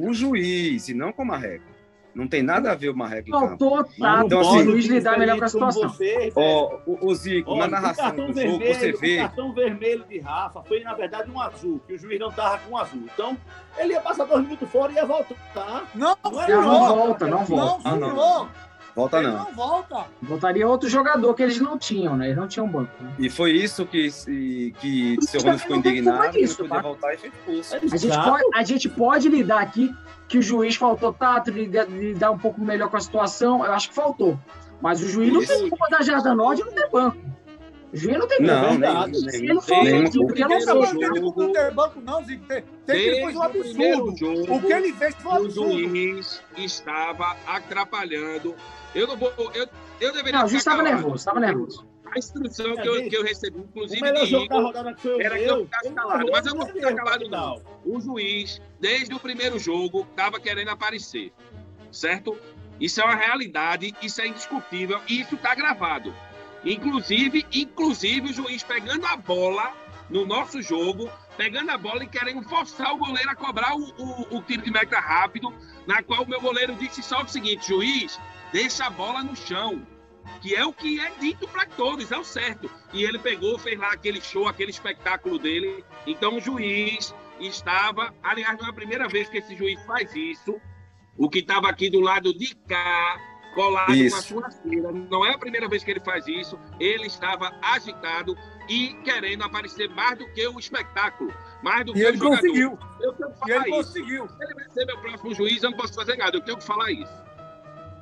Com 0.00 0.10
o 0.10 0.14
juiz 0.14 0.88
e 0.88 0.94
não 0.94 1.12
com 1.12 1.22
o 1.22 1.26
Marrega. 1.26 1.77
Não 2.18 2.26
tem 2.26 2.42
nada 2.42 2.72
a 2.72 2.74
ver 2.74 2.88
o 2.88 2.96
Marreco 2.96 3.30
Faltou 3.30 3.84
tá, 3.84 4.22
então, 4.26 4.40
assim, 4.40 4.58
o 4.58 4.64
juiz 4.72 4.86
lidar 4.86 5.16
melhor 5.16 5.38
com 5.38 5.44
a 5.44 5.48
situação. 5.48 5.88
Você, 5.88 6.32
ó, 6.34 6.78
o, 6.84 7.06
o 7.06 7.14
Zico, 7.14 7.54
na 7.54 7.68
narração 7.68 8.10
do 8.10 8.32
vermelho, 8.32 8.50
jogo, 8.50 8.74
você 8.74 8.92
vê... 8.92 9.18
O 9.18 9.20
cartão 9.20 9.52
vermelho 9.52 10.04
de 10.04 10.18
Rafa 10.18 10.60
foi, 10.64 10.80
na 10.80 10.94
verdade, 10.94 11.30
um 11.30 11.40
azul, 11.40 11.80
que 11.86 11.92
o 11.92 11.98
juiz 11.98 12.18
não 12.18 12.32
tava 12.32 12.58
com 12.58 12.76
azul. 12.76 13.04
Então, 13.14 13.38
ele 13.76 13.92
ia 13.92 14.00
passar 14.00 14.24
dois 14.24 14.42
minutos 14.42 14.68
fora 14.68 14.90
e 14.90 14.96
ia 14.96 15.06
voltar. 15.06 15.88
Não, 15.94 16.16
não, 16.24 16.32
não, 16.32 16.62
não 16.62 16.88
volta, 16.88 17.26
não 17.28 17.44
volta. 17.44 17.90
Não, 17.90 18.16
não. 18.16 18.48
Volta 18.98 19.22
não. 19.22 19.44
não 19.44 19.52
volta. 19.52 20.06
Voltaria 20.20 20.66
outro 20.66 20.88
jogador 20.88 21.32
que 21.32 21.44
eles 21.44 21.60
não 21.60 21.78
tinham, 21.78 22.16
né? 22.16 22.26
Eles 22.26 22.36
não 22.36 22.48
tinham 22.48 22.66
banco. 22.66 22.90
Né? 23.00 23.14
E 23.20 23.30
foi 23.30 23.52
isso 23.52 23.86
que, 23.86 24.10
que 24.80 25.16
seu 25.22 25.40
Ronaldo 25.40 25.62
ficou 25.62 25.76
indignado, 25.76 26.36
isso, 26.36 26.62
não 26.62 26.68
podia 26.68 26.82
tá? 26.82 26.88
voltar 26.88 27.14
e 27.14 27.16
fez 27.16 27.32
expulso. 27.32 27.76
A 27.76 27.96
gente, 27.96 28.16
pode, 28.16 28.44
a 28.56 28.64
gente 28.64 28.88
pode 28.88 29.28
lidar 29.28 29.60
aqui 29.60 29.94
que 30.26 30.36
o 30.36 30.42
juiz 30.42 30.74
faltou 30.74 31.12
tato, 31.12 31.48
lidar 31.48 32.32
um 32.32 32.38
pouco 32.38 32.60
melhor 32.60 32.90
com 32.90 32.96
a 32.96 33.00
situação. 33.00 33.64
Eu 33.64 33.72
acho 33.72 33.90
que 33.90 33.94
faltou. 33.94 34.36
Mas 34.82 35.00
o 35.00 35.08
juiz 35.08 35.28
isso. 35.28 35.38
não 35.38 35.46
tem 35.46 35.68
culpa 35.68 35.86
da 35.90 36.02
Jardim 36.02 36.34
Norte 36.34 36.64
não 36.64 36.72
tem 36.72 36.90
banco. 36.90 37.18
O 37.92 37.96
juiz 37.96 38.18
não 38.18 38.28
tem 38.28 38.40
não, 38.40 38.78
nem, 38.78 39.14
Se 39.14 39.36
ele 39.36 39.60
for 39.60 39.78
ofendido, 39.78 40.26
porque 40.26 40.44
não 40.44 40.60
foi. 40.60 40.92
Não 40.92 41.12
tem 41.12 41.22
culpa 41.22 41.42
não 41.42 41.52
ter 41.52 41.70
banco, 41.72 42.00
não, 42.00 42.24
Zico. 42.24 42.46
Tem, 42.46 42.64
tem 42.86 42.96
que 42.96 43.08
ele 43.08 43.20
fez 43.22 43.36
um 43.36 43.42
absurdo. 43.42 44.16
Jogo, 44.16 44.54
o 44.54 44.62
que 44.62 44.72
ele 44.72 44.92
fez 44.92 45.14
foi 45.14 45.32
um 45.32 45.34
absurdo. 45.34 45.74
O 45.74 45.88
juiz 45.88 46.42
estava 46.56 47.36
atrapalhando 47.46 48.54
eu 48.94 49.06
não 49.06 49.16
vou. 49.16 49.32
Eu, 49.54 49.68
eu 50.00 50.12
deveria. 50.12 50.38
Não, 50.38 50.46
o 50.46 50.48
juiz 50.48 50.60
estava 50.60 50.82
nervoso, 50.82 51.16
estava 51.16 51.40
nervoso. 51.40 51.86
A 52.10 52.18
instrução 52.18 52.74
que, 52.74 52.88
eu, 52.88 53.08
que 53.08 53.16
eu 53.16 53.22
recebi, 53.22 53.58
inclusive, 53.58 54.00
de 54.00 54.34
Igor, 54.34 54.72
era 55.20 55.38
que 55.38 55.44
eu 55.44 55.64
ficasse 55.64 55.90
calado. 55.92 56.26
Mas 56.32 56.46
eu 56.46 56.54
não 56.54 56.66
ficar 56.66 56.94
calado, 56.94 57.28
não. 57.28 57.62
O 57.84 58.00
juiz, 58.00 58.62
desde 58.80 59.14
o 59.14 59.20
primeiro 59.20 59.58
jogo, 59.58 60.06
estava 60.10 60.40
querendo 60.40 60.70
aparecer. 60.70 61.32
Certo? 61.92 62.38
Isso 62.80 63.00
é 63.00 63.04
uma 63.04 63.14
realidade, 63.14 63.94
isso 64.00 64.22
é 64.22 64.26
indiscutível 64.26 65.00
e 65.06 65.20
isso 65.20 65.34
está 65.34 65.54
gravado. 65.54 66.14
Inclusive, 66.64 67.46
inclusive 67.52 68.30
o 68.30 68.32
juiz 68.32 68.62
pegando 68.62 69.06
a 69.06 69.16
bola 69.16 69.72
no 70.10 70.26
nosso 70.26 70.60
jogo, 70.62 71.10
pegando 71.36 71.70
a 71.70 71.78
bola 71.78 72.02
e 72.02 72.08
querendo 72.08 72.42
forçar 72.48 72.92
o 72.92 72.98
goleiro 72.98 73.30
a 73.30 73.34
cobrar 73.34 73.76
o, 73.76 73.84
o, 73.98 74.38
o 74.38 74.42
tiro 74.42 74.62
de 74.62 74.70
meta 74.70 74.98
rápido, 74.98 75.52
na 75.86 76.02
qual 76.02 76.22
o 76.22 76.28
meu 76.28 76.40
goleiro 76.40 76.74
disse 76.74 77.02
só 77.02 77.22
o 77.22 77.28
seguinte, 77.28 77.68
juiz, 77.68 78.18
deixa 78.52 78.86
a 78.86 78.90
bola 78.90 79.22
no 79.22 79.36
chão. 79.36 79.86
que 80.40 80.54
é 80.54 80.64
o 80.64 80.72
que 80.72 81.00
é 81.00 81.10
dito 81.20 81.46
para 81.48 81.66
todos, 81.66 82.10
é 82.12 82.18
o 82.18 82.24
certo. 82.24 82.70
E 82.92 83.02
ele 83.02 83.18
pegou, 83.18 83.58
fez 83.58 83.78
lá 83.78 83.92
aquele 83.92 84.20
show, 84.20 84.46
aquele 84.48 84.70
espetáculo 84.70 85.38
dele. 85.38 85.84
Então 86.06 86.36
o 86.36 86.40
juiz 86.40 87.14
estava, 87.40 88.14
aliás, 88.22 88.58
não 88.58 88.66
é 88.66 88.70
a 88.70 88.74
primeira 88.74 89.08
vez 89.08 89.28
que 89.28 89.38
esse 89.38 89.56
juiz 89.56 89.80
faz 89.84 90.14
isso. 90.14 90.60
O 91.16 91.28
que 91.28 91.40
estava 91.40 91.68
aqui 91.68 91.90
do 91.90 92.00
lado 92.00 92.32
de 92.32 92.54
cá, 92.54 93.20
colado 93.58 93.94
isso. 93.94 94.14
com 94.14 94.20
a 94.20 94.22
churrasqueira, 94.22 94.92
não 94.92 95.26
é 95.26 95.34
a 95.34 95.38
primeira 95.38 95.68
vez 95.68 95.82
que 95.82 95.90
ele 95.90 96.00
faz 96.00 96.26
isso. 96.28 96.58
Ele 96.78 97.06
estava 97.06 97.52
agitado 97.60 98.36
e 98.68 98.94
querendo 99.02 99.42
aparecer 99.42 99.88
mais 99.90 100.16
do 100.16 100.30
que 100.32 100.46
o 100.46 100.58
espetáculo, 100.58 101.34
mais 101.62 101.84
do 101.84 101.92
e 101.92 101.94
que 101.94 102.00
ele 102.00 102.16
o 102.16 102.20
jogador. 102.20 102.40
Conseguiu. 102.40 102.78
Eu 103.00 103.12
tenho 103.14 103.30
que 103.30 103.38
falar 103.38 103.50
e 103.50 103.56
ele 103.56 103.64
isso. 103.64 103.76
conseguiu. 103.76 104.28
Se 104.28 104.44
ele 104.44 104.54
vai 104.54 104.68
ser 104.70 104.84
meu 104.86 104.98
próximo 104.98 105.34
juiz, 105.34 105.62
eu 105.62 105.70
não 105.70 105.76
posso 105.76 105.94
fazer 105.94 106.16
nada. 106.16 106.36
Eu 106.36 106.40
tenho 106.40 106.56
que 106.56 106.64
falar 106.64 106.90
isso. 106.92 107.24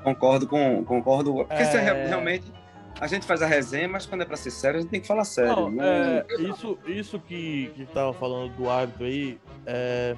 Concordo 0.04 0.46
com. 0.46 0.84
Concordo. 0.84 1.34
Porque 1.34 1.54
é... 1.54 2.06
realmente. 2.06 2.52
A 2.98 3.06
gente 3.06 3.26
faz 3.26 3.42
a 3.42 3.46
resenha, 3.46 3.86
mas 3.86 4.06
quando 4.06 4.22
é 4.22 4.25
para 4.25 4.38
ser 4.38 4.50
sério, 4.50 4.78
a 4.78 4.80
gente 4.80 4.90
tem 4.90 5.02
que 5.02 5.06
falar 5.06 5.25
sério. 5.25 5.68
Não, 5.68 5.84
é, 5.84 6.25
isso, 6.38 6.78
isso 6.86 7.20
que, 7.20 7.70
que 7.76 7.84
tava 7.84 8.14
falando 8.14 8.56
do 8.56 8.70
árbitro 8.70 9.04
aí 9.04 9.38
é, 9.66 10.16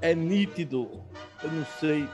é 0.00 0.12
nítido. 0.12 0.90
Eu 1.40 1.52
não 1.52 1.64
sei 1.78 2.08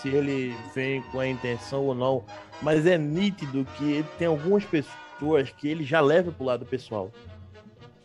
se 0.00 0.08
ele 0.08 0.54
vem 0.74 1.02
com 1.02 1.20
a 1.20 1.26
intenção 1.26 1.84
ou 1.84 1.94
não, 1.94 2.24
mas 2.62 2.86
é 2.86 2.96
nítido 2.96 3.66
que 3.76 4.04
tem 4.18 4.26
algumas 4.26 4.64
pessoas 4.64 5.50
que 5.50 5.68
ele 5.68 5.84
já 5.84 6.00
leva 6.00 6.32
pro 6.32 6.44
lado 6.44 6.64
pessoal. 6.64 7.12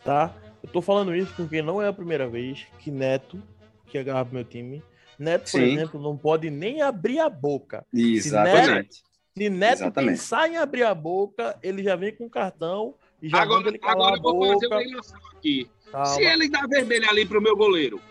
Tá? 0.04 0.34
Eu 0.62 0.70
tô 0.70 0.82
falando 0.82 1.16
isso 1.16 1.34
porque 1.36 1.62
não 1.62 1.82
é 1.82 1.88
a 1.88 1.94
primeira 1.94 2.28
vez 2.28 2.66
que 2.80 2.92
Neto, 2.92 3.42
que 3.88 3.98
agarra 3.98 4.26
pro 4.26 4.36
meu 4.36 4.44
time, 4.44 4.84
Neto, 5.18 5.52
por 5.52 5.60
Sim. 5.60 5.74
exemplo, 5.74 6.02
não 6.02 6.18
pode 6.18 6.50
nem 6.50 6.82
abrir 6.82 7.20
a 7.20 7.30
boca. 7.30 7.86
Exatamente. 7.94 9.04
Se 9.38 9.50
Neto 9.50 9.82
Exatamente. 9.84 10.12
pensar 10.12 10.50
em 10.50 10.58
abrir 10.58 10.84
a 10.84 10.94
boca, 10.94 11.58
ele 11.64 11.84
já 11.84 11.96
vem 11.96 12.14
com 12.14 12.30
cartão 12.30 12.96
e 13.22 13.30
já 13.30 13.42
agora, 13.42 13.68
ele 13.68 13.80
agora 13.82 14.18
eu 14.18 14.22
vou 14.22 14.34
boca. 14.34 14.54
fazer 14.54 14.68
uma 14.68 15.02
aqui. 15.38 15.70
Calma. 15.92 16.06
Se 16.08 16.24
ele 16.24 16.50
dá 16.50 16.66
vermelho 16.68 17.10
ali 17.10 17.26
pro 17.26 17.42
meu 17.42 17.56
goleiro, 17.56 18.02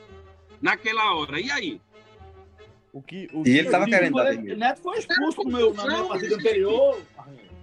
naquela 0.60 1.14
hora, 1.14 1.38
e 1.38 1.50
aí? 1.50 1.80
O 2.94 3.02
que, 3.02 3.28
o 3.32 3.42
e 3.44 3.58
ele 3.58 3.68
tava 3.68 3.86
querendo 3.86 4.14
dar. 4.14 4.36
Neto 4.36 4.80
foi 4.80 4.98
expulso 4.98 5.42
no 5.42 5.50
meu, 5.50 5.74
na 5.74 5.84
minha 5.84 6.04
partida 6.04 6.36
anterior. 6.36 7.02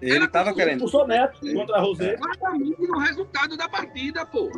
Ele 0.01 0.27
tava 0.27 0.53
querendo. 0.53 0.83
Expulsou 0.83 1.07
Neto 1.07 1.39
contra 1.53 1.77
a 1.77 1.79
Rosé. 1.79 2.17
Claramente 2.17 2.81
no 2.81 2.99
resultado 2.99 3.55
da 3.55 3.69
partida, 3.69 4.25
pô. 4.25 4.51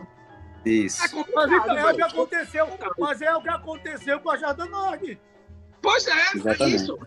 Isso. 0.66 1.06
É 1.06 1.26
mas 1.36 1.52
então 1.52 1.78
é 1.78 1.92
o 1.92 1.96
que 1.96 2.02
aconteceu. 2.02 2.68
Mas 2.98 3.22
é 3.22 3.36
o 3.36 3.42
que 3.44 3.50
aconteceu 3.50 4.20
com 4.20 4.32
a 4.32 4.38
Jordanord. 4.38 5.20
Pois 5.80 6.08
é, 6.08 6.38
Exatamente. 6.38 6.64
é 6.64 6.68
isso. 6.70 7.00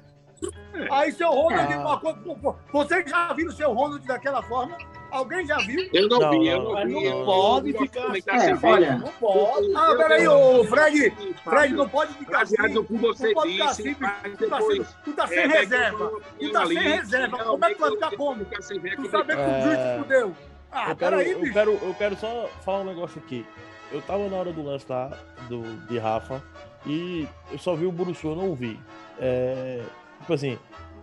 Aí 0.93 1.11
seu 1.11 1.31
Ronald, 1.31 1.73
ah. 1.73 2.55
vocês 2.71 3.11
já 3.11 3.33
viram 3.33 3.51
o 3.51 3.57
seu 3.57 3.73
Ronald 3.73 4.07
daquela 4.07 4.43
forma? 4.43 4.79
Alguém 5.17 5.47
já 5.47 5.57
viu? 5.59 5.89
Eu 5.93 6.09
não, 6.09 6.19
não 6.19 6.31
vi, 6.31 6.49
eu 6.49 6.63
não, 6.63 6.87
vi. 6.87 7.09
Não, 7.09 7.25
pode 7.25 7.73
ficar 7.73 8.07
assim. 8.13 8.31
É, 8.31 8.59
olha, 8.63 8.99
não 8.99 9.09
pode. 9.13 9.75
Ah, 9.75 9.95
peraí, 9.97 10.29
ô 10.29 10.65
Fred, 10.65 11.11
Fred, 11.43 11.75
não 11.75 11.89
pode 11.89 12.13
ficar 12.15 12.43
assim. 12.43 12.55
não 12.59 12.83
disse, 12.85 13.27
assim, 13.65 13.95
tu, 13.95 14.49
tá 14.49 14.61
sem, 14.61 14.87
tu 15.05 15.13
tá 15.15 15.27
sem 15.27 15.39
é, 15.39 15.47
reserva. 15.47 16.13
Tu 16.39 16.53
tá 16.53 16.67
sem 16.67 16.79
reserva. 16.79 17.45
Como 17.45 17.65
é 17.65 17.75
que 17.75 17.81
vai 17.81 17.91
ficar 17.93 18.17
como? 18.17 18.45
Tu 18.45 18.63
saber 18.63 18.97
que 18.97 19.03
o 19.03 19.63
juiz 19.63 19.79
te 19.79 19.99
fudeu. 19.99 20.37
Ah, 20.71 20.91
eu 20.91 20.97
quero, 20.97 21.21
eu, 21.23 21.53
quero, 21.53 21.71
eu 21.83 21.95
quero 21.95 22.17
só 22.17 22.51
falar 22.63 22.81
um 22.81 22.85
negócio 22.85 23.23
aqui. 23.25 23.47
Eu 23.91 24.03
tava 24.03 24.29
na 24.29 24.37
hora 24.37 24.53
do 24.53 24.63
lance 24.63 24.85
lá, 24.89 25.17
do, 25.49 25.63
de 25.87 25.97
Rafa, 25.99 26.43
e 26.85 27.27
eu 27.51 27.59
só 27.59 27.75
vi 27.75 27.87
o 27.87 27.93
Buruçu, 27.93 28.29
eu 28.29 28.37
não 28.37 28.55
vi. 28.55 28.79
É, 29.19 29.83
tipo 30.21 30.35
assim, 30.35 30.59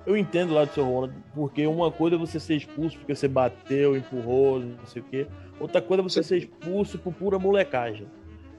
eu 0.06 0.18
entendo 0.18 0.54
lá 0.54 0.66
do 0.66 0.74
seu 0.74 0.84
Ronald, 0.84 1.14
porque 1.34 1.66
uma 1.66 1.92
coisa 1.92 2.16
é 2.16 2.20
você 2.20 2.40
ser 2.40 2.56
expulso 2.56 2.98
porque 2.98 3.16
você 3.16 3.28
bateu, 3.28 3.96
empurrou, 3.96 4.60
não 4.60 4.86
sei 4.86 5.02
o 5.02 5.06
quê. 5.06 5.28
Outra 5.60 5.82
coisa 5.82 6.02
é 6.02 6.04
você 6.04 6.24
ser 6.24 6.38
expulso 6.38 6.98
por 6.98 7.14
pura 7.14 7.40
molecagem. 7.40 8.08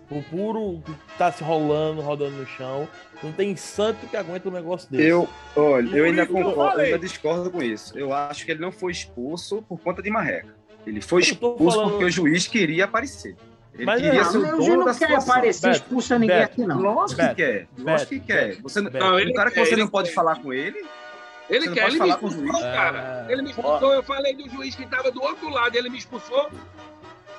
Por 0.08 0.22
puro 0.24 0.82
tá 1.16 1.32
se 1.32 1.42
rolando, 1.42 2.00
rodando 2.00 2.36
no 2.36 2.46
chão. 2.46 2.88
Não 3.22 3.32
tem 3.32 3.56
santo 3.56 4.06
que 4.06 4.16
aguenta 4.16 4.48
um 4.48 4.52
negócio 4.52 4.90
desse. 4.90 5.06
Eu, 5.06 5.28
olha, 5.56 5.96
eu 5.96 6.04
ainda 6.04 6.26
concordo, 6.26 6.80
eu 6.80 6.84
ainda 6.84 6.98
discordo 6.98 7.50
com 7.50 7.62
isso. 7.62 7.98
Eu 7.98 8.12
acho 8.12 8.44
que 8.44 8.50
ele 8.50 8.60
não 8.60 8.70
foi 8.70 8.92
expulso 8.92 9.62
por 9.62 9.78
conta 9.80 10.02
de 10.02 10.10
marreca. 10.10 10.54
Ele 10.86 11.00
foi 11.00 11.22
expulso 11.22 11.76
falando... 11.76 11.90
porque 11.90 12.04
o 12.04 12.10
juiz 12.10 12.46
queria 12.46 12.84
aparecer. 12.84 13.36
Ele 13.74 13.86
mas 13.86 14.00
queria 14.00 14.20
é, 14.20 14.24
ser 14.24 14.38
o 14.38 14.56
dono 14.56 14.84
não 14.84 14.94
quer 14.94 15.14
aparecer 15.14 15.70
expulso 15.70 16.14
a 16.14 16.18
ninguém 16.18 16.36
Beto, 16.36 16.52
aqui, 16.52 16.66
não. 16.66 16.80
Lógico 16.80 17.20
Beto, 17.20 17.34
que 17.34 17.42
quer. 17.42 17.68
Lógico 17.78 18.10
que 18.10 18.20
quer. 18.20 18.56
Você, 18.62 18.82
Beto, 18.82 18.98
não, 18.98 19.18
ele, 19.18 19.32
o 19.32 19.34
cara 19.34 19.50
que 19.50 19.58
você 19.58 19.76
não 19.76 19.88
pode 19.88 20.12
falar 20.12 20.40
com 20.40 20.52
ele. 20.52 20.84
Ele 21.48 21.70
quer, 21.72 21.88
ele 21.88 22.00
me 22.00 22.08
expulsou, 22.08 22.60
cara. 22.60 23.26
É... 23.28 23.32
Ele 23.32 23.42
me 23.42 23.50
expulsou, 23.50 23.92
eu 23.92 24.02
falei 24.02 24.34
do 24.34 24.48
juiz 24.48 24.74
que 24.74 24.84
estava 24.84 25.10
do 25.10 25.22
outro 25.22 25.48
lado, 25.48 25.76
ele 25.76 25.90
me 25.90 25.98
expulsou. 25.98 26.50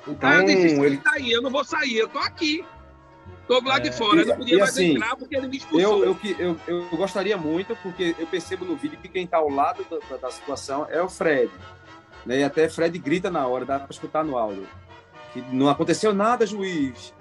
Então, 0.08 0.30
ah, 0.30 0.36
eu 0.36 0.46
disse, 0.46 0.80
ele 0.80 0.98
tá 0.98 1.12
aí, 1.16 1.32
eu 1.32 1.42
não 1.42 1.50
vou 1.50 1.64
sair, 1.64 1.98
eu 1.98 2.08
tô 2.08 2.20
aqui. 2.20 2.64
Tô 3.48 3.60
do 3.60 3.68
lado 3.68 3.86
é, 3.86 3.90
de 3.90 3.96
fora, 3.96 4.22
eu 4.22 4.26
não 4.26 4.38
podia 4.38 4.58
mais 4.58 4.72
assim, 4.72 4.94
entrar 4.94 5.16
porque 5.16 5.36
ele 5.36 5.48
me 5.48 5.58
expulsou. 5.58 6.04
Eu, 6.04 6.18
eu, 6.20 6.36
eu, 6.40 6.60
eu, 6.68 6.98
gostaria 6.98 7.38
muito, 7.38 7.76
porque 7.78 8.16
eu 8.18 8.26
percebo 8.28 8.66
no 8.66 8.76
vídeo 8.76 8.98
que 9.00 9.08
quem 9.08 9.26
tá 9.26 9.38
ao 9.38 9.50
lado 9.50 9.86
da, 10.10 10.18
da 10.18 10.32
situação 10.32 10.88
é 10.90 11.02
o 11.02 11.10
Fred. 11.10 11.52
Né? 12.26 12.40
E 12.40 12.44
até 12.44 12.68
Fred 12.70 12.98
grita 12.98 13.30
na 13.30 13.46
hora, 13.48 13.66
dá 13.66 13.80
para 13.80 13.92
escutar 13.92 14.24
no 14.24 14.38
áudio. 14.38 14.68
Que 15.34 15.42
não 15.42 15.70
aconteceu 15.70 16.14
nada, 16.14 16.46
juiz. 16.46 17.14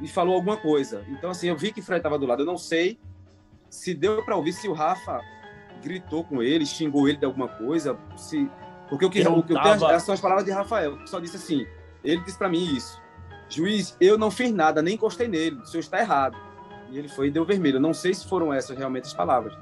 E 0.00 0.08
falou 0.08 0.34
alguma 0.34 0.56
coisa. 0.56 1.04
Então, 1.08 1.30
assim, 1.30 1.48
eu 1.48 1.56
vi 1.56 1.72
que 1.72 1.82
Fred 1.82 1.98
estava 1.98 2.18
do 2.18 2.26
lado. 2.26 2.42
Eu 2.42 2.46
não 2.46 2.58
sei 2.58 2.98
se 3.68 3.94
deu 3.94 4.22
para 4.24 4.36
ouvir 4.36 4.52
se 4.52 4.66
o 4.66 4.72
Rafa 4.72 5.20
gritou 5.80 6.24
com 6.24 6.42
ele, 6.42 6.64
xingou 6.66 7.08
ele 7.08 7.18
de 7.18 7.24
alguma 7.24 7.48
coisa. 7.48 7.98
Se... 8.16 8.48
Porque 8.88 9.04
o 9.04 9.10
que, 9.10 9.20
eu, 9.20 9.32
o 9.32 9.42
que 9.42 9.54
tava... 9.54 9.68
eu 9.68 9.78
tenho, 9.78 9.90
essas 9.90 10.02
são 10.02 10.14
as 10.14 10.20
palavras 10.20 10.44
de 10.44 10.50
Rafael, 10.50 10.98
que 10.98 11.08
só 11.08 11.20
disse 11.20 11.36
assim: 11.36 11.66
ele 12.04 12.20
disse 12.22 12.38
para 12.38 12.48
mim 12.48 12.76
isso. 12.76 13.00
Juiz, 13.48 13.96
eu 14.00 14.16
não 14.16 14.30
fiz 14.30 14.52
nada, 14.52 14.80
nem 14.80 14.94
encostei 14.94 15.28
nele. 15.28 15.56
O 15.56 15.66
senhor 15.66 15.80
está 15.80 16.00
errado. 16.00 16.36
E 16.88 16.98
ele 16.98 17.08
foi 17.08 17.28
e 17.28 17.30
deu 17.30 17.44
vermelho. 17.44 17.76
Eu 17.76 17.80
não 17.80 17.94
sei 17.94 18.14
se 18.14 18.28
foram 18.28 18.52
essas 18.52 18.76
realmente 18.76 19.04
as 19.04 19.14
palavras. 19.14 19.56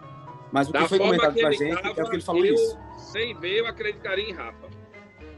Mas 0.53 0.69
o 0.69 0.73
que 0.73 0.79
da 0.79 0.89
foi 0.89 0.99
comentado 0.99 1.35
para 1.35 1.49
a 1.49 1.53
gente 1.53 1.83
tava, 1.83 2.01
é 2.01 2.05
o 2.05 2.09
que 2.09 2.17
ele 2.17 2.23
falou 2.23 2.45
eu, 2.45 2.55
isso. 2.55 2.79
Sem 2.97 3.39
ver, 3.39 3.61
eu 3.61 3.67
acreditaria 3.67 4.29
em 4.29 4.33
Rafa. 4.33 4.69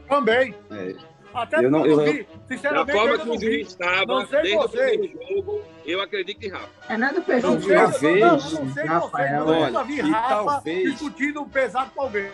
Também. 0.07 0.55
É. 0.69 0.95
Até 1.33 1.65
eu 1.65 1.71
não, 1.71 1.85
eu, 1.85 2.03
vi, 2.03 2.27
sinceramente, 2.47 2.87
da 2.87 2.93
forma 2.93 3.17
que 3.19 3.29
o 3.29 3.39
juiz 3.39 3.67
estava, 3.67 4.05
não 4.05 4.27
sei 4.27 4.41
desde 4.41 4.57
vocês. 4.57 4.95
o 4.95 4.99
primeiro 4.99 5.35
jogo, 5.35 5.63
eu 5.85 6.01
acredito 6.01 6.43
em 6.43 6.49
Rafa. 6.49 6.69
É 6.89 6.97
nada 6.97 7.21
perfil 7.21 7.57
de 7.57 7.67
talvez, 7.67 8.01
não, 8.01 8.37
não, 8.37 8.65
não 8.65 8.73
sei 8.73 8.83
Rafael, 8.83 9.45
vocês, 9.45 9.59
eu 9.59 9.67
nunca 9.67 9.83
vi 9.83 10.01
Rafa 10.01 10.45
talvez, 10.45 10.91
discutindo 10.91 11.45
pesado 11.45 11.91
com 11.91 12.01
alguém. 12.01 12.31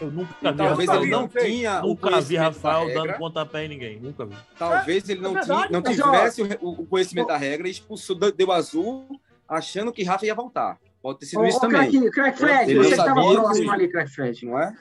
Eu 0.00 0.10
nunca 0.10 0.52
vi 0.52 0.56
talvez 0.56 0.90
ele 0.90 1.06
não 1.06 1.28
tinha 1.28 1.80
nunca 1.80 2.20
vi 2.20 2.36
Rafael 2.36 2.92
dando 2.92 3.18
pontapé 3.18 3.64
em 3.64 3.68
ninguém, 3.68 4.00
nunca 4.00 4.26
vi. 4.26 4.36
Talvez 4.58 5.08
ele 5.08 5.20
não, 5.20 5.36
é 5.36 5.40
tinha, 5.40 5.68
não 5.70 5.82
tivesse 5.82 6.42
o, 6.42 6.68
o, 6.80 6.86
conhecimento 6.86 7.28
da 7.28 7.36
regra 7.36 7.68
e 7.68 7.70
expulsou, 7.70 8.16
deu 8.16 8.52
azul, 8.52 9.06
achando 9.48 9.92
que 9.92 10.02
Rafa 10.02 10.26
ia 10.26 10.34
voltar. 10.34 10.78
Pode 11.00 11.20
ter 11.20 11.26
sido 11.26 11.40
ô, 11.40 11.46
isso 11.46 11.58
ô, 11.58 11.60
também. 11.60 12.10
Crack 12.10 12.38
Fred, 12.38 12.74
você 12.74 12.90
estava 12.90 13.14
próximo 13.14 13.70
ali, 13.70 13.88
Crack 13.88 14.10
Fred, 14.10 14.44
não 14.44 14.58
é? 14.58 14.74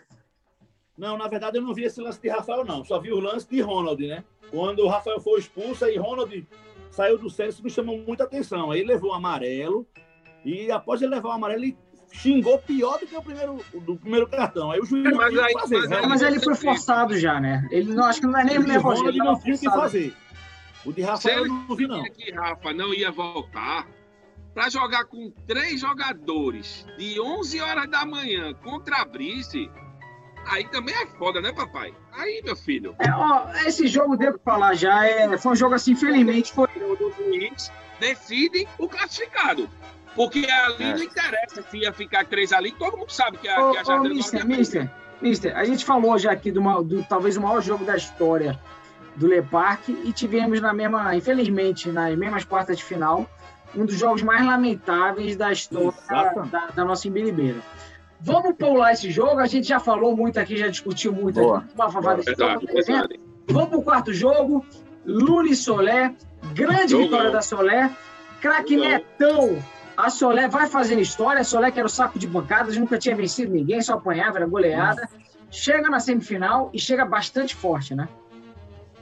Não, 0.97 1.17
na 1.17 1.27
verdade 1.27 1.57
eu 1.57 1.61
não 1.61 1.73
vi 1.73 1.83
esse 1.83 1.99
lance 2.01 2.21
de 2.21 2.29
Rafael, 2.29 2.63
não. 2.63 2.83
Só 2.85 2.99
vi 2.99 3.11
o 3.11 3.19
lance 3.19 3.49
de 3.49 3.61
Ronald, 3.61 4.05
né? 4.05 4.23
Quando 4.49 4.79
o 4.79 4.87
Rafael 4.87 5.19
foi 5.19 5.39
expulso, 5.39 5.85
e 5.85 5.97
Ronald 5.97 6.47
saiu 6.89 7.17
do 7.17 7.29
centro, 7.29 7.53
isso 7.53 7.63
me 7.63 7.69
chamou 7.69 7.97
muita 7.99 8.23
atenção. 8.23 8.71
Aí 8.71 8.83
levou 8.83 9.11
o 9.11 9.13
amarelo, 9.13 9.85
e 10.43 10.71
após 10.71 11.01
ele 11.01 11.13
levar 11.15 11.29
o 11.29 11.31
amarelo, 11.33 11.63
ele 11.63 11.77
xingou 12.11 12.57
pior 12.59 12.99
do 12.99 13.07
que 13.07 13.15
o 13.15 13.21
primeiro, 13.21 13.57
do 13.73 13.97
primeiro 13.97 14.27
cartão. 14.27 14.71
Aí 14.71 14.79
o 14.79 14.85
juiz 14.85 15.03
não 15.03 15.17
mas, 15.17 15.37
aí, 15.37 15.53
fazer, 15.53 15.79
mas, 15.79 15.89
né? 15.89 16.01
mas 16.07 16.21
ele 16.21 16.39
foi 16.39 16.55
forçado 16.55 17.17
já, 17.17 17.39
né? 17.39 17.67
Ele 17.71 17.93
não 17.93 18.05
acho 18.05 18.21
que 18.21 18.27
não 18.27 18.39
é 18.39 18.45
nem 18.45 18.59
nervoso. 18.59 19.07
Ele 19.07 19.17
não 19.17 19.37
tinha 19.39 19.55
o 19.55 19.59
que 19.59 19.65
fazer. 19.65 20.13
O 20.85 20.93
de 20.93 21.01
Rafael 21.01 21.45
eu 21.45 21.47
não 21.47 21.75
vi, 21.75 21.87
não. 21.87 22.03
que 22.03 22.31
Rafa 22.31 22.71
não 22.71 22.93
ia 22.93 23.11
voltar 23.11 23.87
para 24.53 24.69
jogar 24.69 25.05
com 25.05 25.31
três 25.45 25.81
jogadores 25.81 26.85
de 26.97 27.19
11 27.19 27.59
horas 27.59 27.89
da 27.89 28.05
manhã 28.05 28.53
contra 28.53 29.01
a 29.01 29.05
Brice, 29.05 29.69
Aí 30.47 30.65
também 30.65 30.95
é 30.95 31.05
foda, 31.05 31.41
né, 31.41 31.51
papai? 31.51 31.93
Aí, 32.11 32.41
meu 32.43 32.55
filho. 32.55 32.95
É, 32.99 33.11
ó, 33.11 33.51
esse 33.65 33.87
jogo, 33.87 34.15
devo 34.15 34.39
falar 34.43 34.75
já, 34.75 35.05
é, 35.05 35.37
foi 35.37 35.53
um 35.53 35.55
jogo 35.55 35.75
assim, 35.75 35.91
infelizmente, 35.91 36.53
foi. 36.53 36.67
O 36.75 37.11
juiz 37.17 37.71
decide 37.99 38.67
o 38.77 38.87
classificado. 38.87 39.69
Porque 40.15 40.45
ali 40.49 40.83
é. 40.83 40.93
não 40.95 41.03
interessa 41.03 41.61
se 41.63 41.77
ia 41.79 41.91
ficar 41.91 42.25
três 42.25 42.53
ali, 42.53 42.71
todo 42.71 42.97
mundo 42.97 43.11
sabe 43.11 43.37
que 43.37 43.49
a, 43.49 43.59
ô, 43.59 43.71
que 43.71 43.77
a 43.79 43.83
Jardim 43.83 44.09
mister, 44.13 44.47
mister, 44.47 44.91
mister, 45.21 45.57
a 45.57 45.65
gente 45.65 45.83
falou 45.83 46.17
já 46.17 46.31
aqui 46.31 46.51
do, 46.51 46.61
do 46.83 47.03
talvez 47.03 47.35
o 47.35 47.41
maior 47.41 47.61
jogo 47.61 47.83
da 47.83 47.97
história 47.97 48.57
do 49.15 49.27
Le 49.27 49.41
Parque 49.41 49.91
e 50.05 50.13
tivemos 50.13 50.61
na 50.61 50.73
mesma, 50.73 51.15
infelizmente, 51.15 51.89
nas 51.89 52.17
mesmas 52.17 52.45
quartas 52.45 52.77
de 52.77 52.83
final, 52.83 53.29
um 53.75 53.85
dos 53.85 53.95
jogos 53.95 54.21
mais 54.21 54.45
lamentáveis 54.45 55.35
da 55.35 55.51
história 55.51 55.93
da, 56.49 56.67
da, 56.67 56.85
nossa 56.85 57.07
Embiribeira. 57.07 57.59
Vamos 58.21 58.55
pular 58.55 58.93
esse 58.93 59.11
jogo, 59.11 59.39
a 59.39 59.45
gente 59.45 59.67
já 59.67 59.79
falou 59.79 60.15
muito 60.15 60.39
aqui, 60.39 60.57
já 60.57 60.67
discutiu 60.67 61.13
muito 61.13 61.39
Boa. 61.39 61.59
aqui. 61.59 61.75
Boa, 61.75 61.89
verdade, 62.23 62.65
verdade. 62.65 63.19
Vamos 63.47 63.69
para 63.69 63.77
o 63.77 63.83
quarto 63.83 64.13
jogo. 64.13 64.65
Lula 65.05 65.49
e 65.49 65.55
Solé, 65.55 66.15
grande 66.53 66.91
jogo 66.91 67.03
vitória 67.03 67.31
da 67.31 67.41
Solé. 67.41 67.91
Craque 68.41 68.75
Netão 68.75 69.57
A 69.95 70.09
Solé 70.09 70.47
vai 70.47 70.67
fazendo 70.67 71.01
história. 71.01 71.41
A 71.41 71.43
Solé, 71.43 71.71
que 71.71 71.79
era 71.79 71.85
o 71.85 71.89
saco 71.89 72.17
de 72.17 72.27
bancadas, 72.27 72.75
nunca 72.77 72.97
tinha 72.97 73.15
vencido 73.15 73.51
ninguém, 73.51 73.81
só 73.81 73.93
apanhava, 73.93 74.37
era 74.37 74.47
goleada. 74.47 75.07
Chega 75.51 75.89
na 75.89 75.99
semifinal 75.99 76.69
e 76.73 76.79
chega 76.79 77.05
bastante 77.05 77.55
forte, 77.55 77.93
né? 77.93 78.09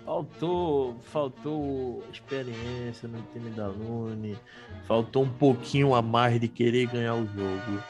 Faltou, 0.06 0.98
faltou 1.02 2.04
experiência 2.12 3.08
no 3.08 3.22
time 3.32 3.50
da 3.52 3.68
Lune, 3.68 4.38
faltou 4.86 5.24
um 5.24 5.30
pouquinho 5.30 5.96
a 5.96 6.02
mais 6.02 6.40
de 6.40 6.50
querer 6.50 6.88
ganhar 6.88 7.16
o 7.16 7.26
jogo. 7.26 7.82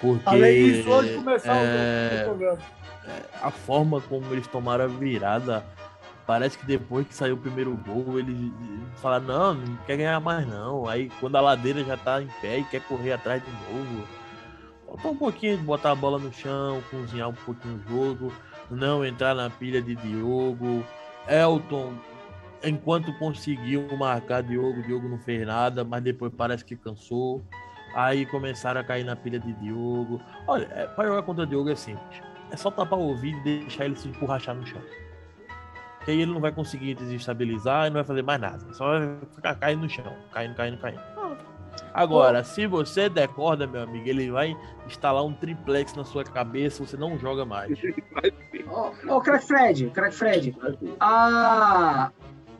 Porque 0.00 0.28
Além 0.28 0.72
disso, 0.72 0.90
hoje 0.90 1.14
começar 1.14 1.56
é, 1.56 2.24
o 2.24 2.38
jogo. 2.38 2.58
É, 3.06 3.22
a 3.42 3.50
forma 3.50 4.00
como 4.02 4.32
eles 4.32 4.46
tomaram 4.46 4.84
a 4.84 4.88
virada, 4.88 5.64
parece 6.26 6.58
que 6.58 6.66
depois 6.66 7.06
que 7.06 7.14
saiu 7.14 7.34
o 7.34 7.38
primeiro 7.38 7.76
gol, 7.86 8.18
eles 8.18 8.52
falaram, 8.96 9.24
não, 9.24 9.54
não 9.54 9.76
quer 9.86 9.96
ganhar 9.96 10.20
mais 10.20 10.46
não. 10.46 10.86
Aí 10.88 11.10
quando 11.20 11.36
a 11.36 11.40
ladeira 11.40 11.82
já 11.84 11.96
tá 11.96 12.22
em 12.22 12.28
pé 12.40 12.58
e 12.58 12.64
quer 12.64 12.82
correr 12.82 13.12
atrás 13.12 13.42
de 13.42 13.50
novo. 13.50 14.06
Faltou 14.86 15.12
um 15.12 15.16
pouquinho 15.16 15.58
de 15.58 15.64
botar 15.64 15.92
a 15.92 15.94
bola 15.94 16.18
no 16.18 16.32
chão, 16.32 16.82
cozinhar 16.90 17.28
um 17.28 17.34
pouquinho 17.34 17.76
o 17.76 17.88
jogo, 17.88 18.32
não 18.70 19.04
entrar 19.04 19.34
na 19.34 19.50
pilha 19.50 19.82
de 19.82 19.94
Diogo. 19.96 20.84
Elton, 21.28 21.92
enquanto 22.64 23.12
conseguiu 23.18 23.86
marcar 23.96 24.42
Diogo, 24.42 24.82
Diogo 24.82 25.08
não 25.08 25.18
fez 25.18 25.46
nada, 25.46 25.84
mas 25.84 26.02
depois 26.02 26.32
parece 26.34 26.64
que 26.64 26.74
cansou. 26.74 27.42
Aí 27.94 28.26
começaram 28.26 28.80
a 28.80 28.84
cair 28.84 29.04
na 29.04 29.16
pilha 29.16 29.38
de 29.38 29.52
Diogo. 29.54 30.20
Olha, 30.46 30.68
é, 30.72 30.86
para 30.86 31.08
jogar 31.08 31.22
contra 31.22 31.46
Diogo 31.46 31.70
é 31.70 31.74
simples. 31.74 32.22
É 32.50 32.56
só 32.56 32.70
tapar 32.70 32.98
o 32.98 33.02
ouvido 33.02 33.38
e 33.46 33.60
deixar 33.60 33.84
ele 33.84 33.96
se 33.96 34.08
empurrachar 34.08 34.54
no 34.54 34.66
chão. 34.66 34.80
Que 36.04 36.12
aí 36.12 36.22
ele 36.22 36.32
não 36.32 36.40
vai 36.40 36.52
conseguir 36.52 36.94
desestabilizar 36.94 37.86
e 37.86 37.90
não 37.90 37.94
vai 37.94 38.04
fazer 38.04 38.22
mais 38.22 38.40
nada. 38.40 38.72
Só 38.72 38.98
vai 38.98 39.18
ficar 39.34 39.54
caindo 39.56 39.82
no 39.82 39.90
chão. 39.90 40.12
Caindo, 40.32 40.54
caindo, 40.54 40.78
caindo. 40.78 41.00
Agora, 41.92 42.44
se 42.44 42.66
você 42.66 43.08
decorda, 43.08 43.66
meu 43.66 43.82
amigo, 43.82 44.08
ele 44.08 44.30
vai 44.30 44.56
instalar 44.86 45.24
um 45.24 45.32
triplex 45.32 45.94
na 45.94 46.04
sua 46.04 46.24
cabeça, 46.24 46.84
você 46.84 46.96
não 46.96 47.18
joga 47.18 47.44
mais. 47.44 47.78
Ô, 48.70 48.92
oh, 49.08 49.16
oh, 49.16 49.20
Crack 49.20 49.46
Fred, 49.46 49.90
Crack 49.90 50.14
Fred, 50.14 50.56
a, 51.00 52.10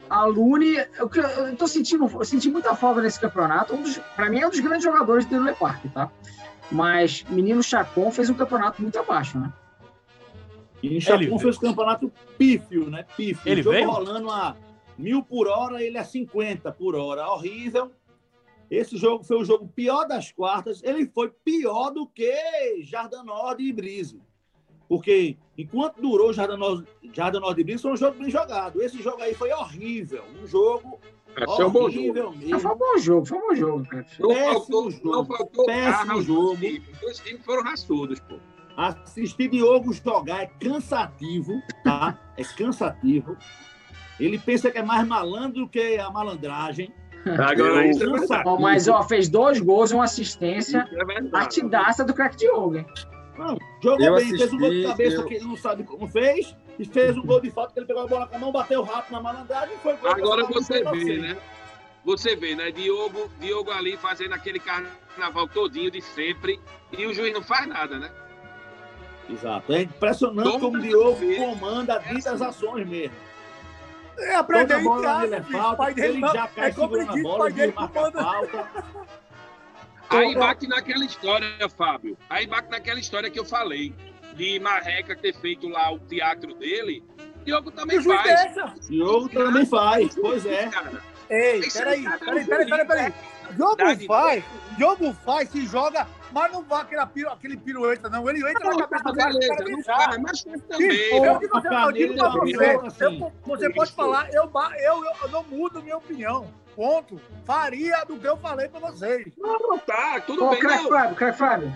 a 0.09 0.25
Lune, 0.25 0.77
eu, 0.99 1.11
eu 1.39 1.57
tô 1.57 1.67
sentindo, 1.67 2.11
eu 2.11 2.25
senti 2.25 2.51
muita 2.51 2.75
falta 2.75 3.01
nesse 3.01 3.21
campeonato. 3.21 3.75
Um 3.75 3.83
pra 4.15 4.31
mim 4.31 4.41
é 4.41 4.47
um 4.47 4.51
dos 4.51 4.61
grandes 4.61 4.85
jogadores 4.85 5.27
do 5.27 5.43
Le 5.43 5.55
Park, 5.55 5.85
tá? 5.93 6.11
Mas 6.71 7.25
menino 7.29 7.63
Chacon 7.63 8.11
fez 8.11 8.29
um 8.29 8.35
campeonato 8.35 8.83
muito 8.83 8.99
abaixo, 8.99 9.39
né? 9.39 9.53
E 10.83 11.01
Chacon 11.01 11.39
fez 11.39 11.57
um 11.59 11.61
campeonato 11.61 12.13
pífio, 12.37 12.91
né? 12.91 13.05
Pífio. 13.17 13.51
Ele 13.51 13.63
veio 13.63 13.91
rolando 13.91 14.31
a 14.31 14.57
mil 14.97 15.23
por 15.23 15.49
hora, 15.49 15.83
ele 15.83 15.97
é 15.97 16.05
50 16.05 16.71
por 16.73 16.95
hora. 16.95 17.27
Horrível. 17.29 17.93
Esse 18.71 18.99
jogo 18.99 19.25
foi 19.25 19.39
o 19.39 19.45
jogo 19.45 19.67
pior 19.69 20.07
das 20.07 20.31
quartas. 20.31 20.83
Ele 20.83 21.07
foi 21.07 21.31
pior 21.31 21.91
do 21.91 22.07
que 22.07 22.83
Jardim 22.83 23.17
e 23.59 23.73
Brise. 23.73 24.21
Porque 24.89 25.37
enquanto 25.57 26.01
durou 26.01 26.33
Jardim 26.33 26.85
Jardim 27.13 27.39
e 27.57 27.65
Brise, 27.65 27.83
foi 27.83 27.93
um 27.93 27.97
jogo 27.97 28.19
bem 28.19 28.31
jogado. 28.31 28.83
Esse 28.83 29.03
jogo 29.03 29.23
aí 29.23 29.35
foi 29.35 29.53
horrível. 29.53 30.25
Um 30.43 30.47
jogo 30.47 30.99
Achei 31.37 31.65
horrível 31.65 32.29
um 32.31 32.37
mesmo. 32.37 32.61
Foi 32.61 32.73
um 32.73 32.79
bom 32.79 32.99
jogo, 32.99 33.27
foi 33.27 33.39
um 33.39 33.41
bom 33.41 33.55
jogo, 33.55 33.87
cara. 33.87 34.05
Péssimo 34.05 34.35
faltou, 34.35 34.91
jogo. 34.91 35.11
Não 35.11 35.25
faltou 35.25 35.67
péssimo 35.67 36.23
jogo. 36.23 36.59
Os 37.09 37.19
times 37.19 37.45
foram 37.45 37.63
raçudos, 37.63 38.21
pô. 38.21 38.37
Assistir 38.77 39.49
Diogo 39.49 39.93
jogar 39.93 40.43
é 40.43 40.47
cansativo, 40.47 41.61
tá? 41.83 42.17
É 42.37 42.45
cansativo. 42.45 43.37
Ele 44.21 44.39
pensa 44.39 44.71
que 44.71 44.79
é 44.79 44.83
mais 44.83 45.07
malandro 45.07 45.63
do 45.63 45.69
que 45.69 45.99
a 45.99 46.11
malandragem. 46.11 46.93
Agora 47.27 47.87
isso 47.87 48.05
é 48.05 48.43
oh, 48.47 48.59
Mas, 48.59 48.87
ó, 48.87 49.03
fez 49.03 49.29
dois 49.29 49.61
gols, 49.61 49.91
uma 49.91 50.05
assistência. 50.05 50.89
É 50.93 51.23
partidaça 51.25 52.05
do 52.05 52.15
crack 52.15 52.37
Diogo, 52.37 52.77
hein? 52.77 52.87
Não, 53.39 53.57
jogou 53.81 54.05
eu 54.05 54.17
bem, 54.17 54.25
assisti, 54.25 54.39
fez 54.39 54.53
um 54.53 54.59
gol 54.59 54.71
de 54.71 54.83
cabeça 54.83 55.17
eu... 55.17 55.25
que 55.25 55.35
ele 55.35 55.45
não 55.45 55.57
sabe 55.57 55.85
como 55.85 56.09
fez, 56.09 56.57
e 56.77 56.85
fez 56.85 57.17
um 57.17 57.23
gol 57.23 57.41
de 57.41 57.51
falta 57.53 57.73
que 57.73 57.79
ele 57.79 57.87
pegou 57.87 58.03
a 58.03 58.07
bola 58.07 58.27
com 58.27 58.35
a 58.35 58.39
mão, 58.39 58.51
bateu 58.51 58.83
rápido 58.83 59.13
na 59.13 59.21
malandragem 59.21 59.77
e 59.77 59.79
foi 59.79 59.97
gol. 59.97 60.11
Agora 60.11 60.45
você 60.45 60.83
vê, 60.83 61.19
né? 61.19 61.37
Você 62.05 62.35
vê, 62.35 62.57
né? 62.57 62.73
Diogo, 62.73 63.31
Diogo 63.39 63.71
ali 63.71 63.97
fazendo 63.97 64.35
aquele 64.35 64.59
carnaval 64.59 65.47
todinho 65.47 65.91
de 65.91 66.01
sempre 66.01 66.59
e 66.91 67.07
o 67.07 67.15
juiz 67.15 67.33
não 67.33 67.43
faz 67.43 67.67
nada, 67.69 67.99
né? 67.99 68.11
Exato. 69.31 69.73
É 69.73 69.83
impressionante 69.83 70.51
Todo 70.51 70.61
como 70.61 70.79
o 70.79 70.81
Diogo 70.81 71.37
comanda 71.37 72.03
é 72.07 72.17
assim. 72.17 72.29
as 72.29 72.43
ações 72.43 72.89
mesmo. 72.89 73.15
É 74.19 74.35
aprender 74.35 74.81
em 74.81 75.01
casa, 75.01 75.37
é 75.37 75.43
falta, 75.43 75.77
pai 75.77 75.95
dele 75.95 76.19
ele 76.19 76.21
já 76.21 76.49
cai 76.49 76.71
é 76.71 76.71
diz, 76.71 77.23
bola, 77.23 77.39
pai 77.39 77.53
dele 77.53 77.73
comanda. 77.73 78.23
Falta. 78.23 78.69
Aí 80.11 80.35
bate 80.35 80.67
naquela 80.67 81.05
história, 81.05 81.69
Fábio. 81.69 82.17
Aí 82.29 82.47
bate 82.47 82.71
naquela 82.71 82.99
história 82.99 83.31
que 83.31 83.39
eu 83.39 83.45
falei. 83.45 83.95
De 84.35 84.61
Marreca 84.61 85.17
ter 85.17 85.35
feito 85.35 85.69
lá 85.69 85.93
o 85.93 85.99
teatro 85.99 86.55
dele. 86.55 87.03
Diogo 87.45 87.71
também 87.71 88.01
faz. 88.03 88.55
Diogo 88.89 89.29
também 89.29 89.67
faz, 89.67 90.15
pois 90.15 90.47
é. 90.47 90.71
Ei, 91.31 91.61
peraí, 91.71 92.05
peraí, 92.05 92.47
peraí, 92.47 92.67
peraí, 92.67 92.87
peraí. 92.87 93.15
Diogo 93.51 94.07
faz, 94.07 94.45
Diogo 94.77 95.15
faz, 95.25 95.49
se 95.51 95.67
joga 95.67 96.07
mas 96.33 96.53
não 96.53 96.63
vai 96.63 96.83
aquele, 96.83 97.07
piro, 97.07 97.31
aquele 97.31 97.57
pirueta, 97.57 98.09
não. 98.09 98.29
Ele 98.29 98.39
entra 98.49 98.75
na 98.75 98.87
cabeça 98.87 99.13
do 99.65 99.85
cara. 99.85 100.19
Não 100.19 100.33
faz, 100.33 100.45
mas 100.45 100.63
também. 100.63 100.89
Eu 101.25 101.39
digo, 101.39 101.59
eu 101.59 101.93
digo 101.93 102.15
pra 102.15 102.77
você, 102.79 103.05
eu, 103.05 103.33
você 103.45 103.71
pode 103.73 103.93
falar, 103.93 104.29
eu, 104.33 104.51
eu, 104.79 105.05
eu 105.23 105.29
não 105.31 105.43
mudo 105.45 105.83
minha 105.83 105.97
opinião. 105.97 106.53
Ponto. 106.79 107.21
Faria 107.45 108.05
do 108.05 108.17
que 108.17 108.29
eu 108.29 108.37
falei 108.37 108.69
pra 108.69 108.79
vocês. 108.79 109.27
Não, 109.37 109.77
tá, 109.81 110.21
tudo 110.21 110.45
Ô, 110.45 110.51
bem. 110.51 110.61
Crack 110.61 110.89
Fábio, 110.89 111.17
Crack 111.17 111.37
Fábio. 111.37 111.75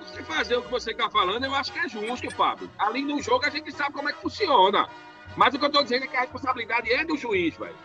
Você 0.00 0.22
fazer 0.22 0.56
o 0.56 0.62
que 0.62 0.70
você 0.70 0.94
tá 0.94 1.10
falando, 1.10 1.44
eu 1.44 1.54
acho 1.54 1.70
que 1.70 1.78
é 1.78 1.86
justo, 1.86 2.30
Fábio. 2.30 2.70
Ali 2.78 3.02
no 3.02 3.20
jogo 3.20 3.44
a 3.44 3.50
gente 3.50 3.70
sabe 3.72 3.92
como 3.92 4.08
é 4.08 4.12
que 4.14 4.22
funciona. 4.22 4.88
Mas 5.36 5.52
o 5.52 5.58
que 5.58 5.66
eu 5.66 5.70
tô 5.70 5.82
dizendo 5.82 6.04
é 6.04 6.06
que 6.06 6.16
a 6.16 6.22
responsabilidade 6.22 6.90
é 6.90 7.04
do 7.04 7.14
juiz, 7.14 7.54
velho. 7.58 7.76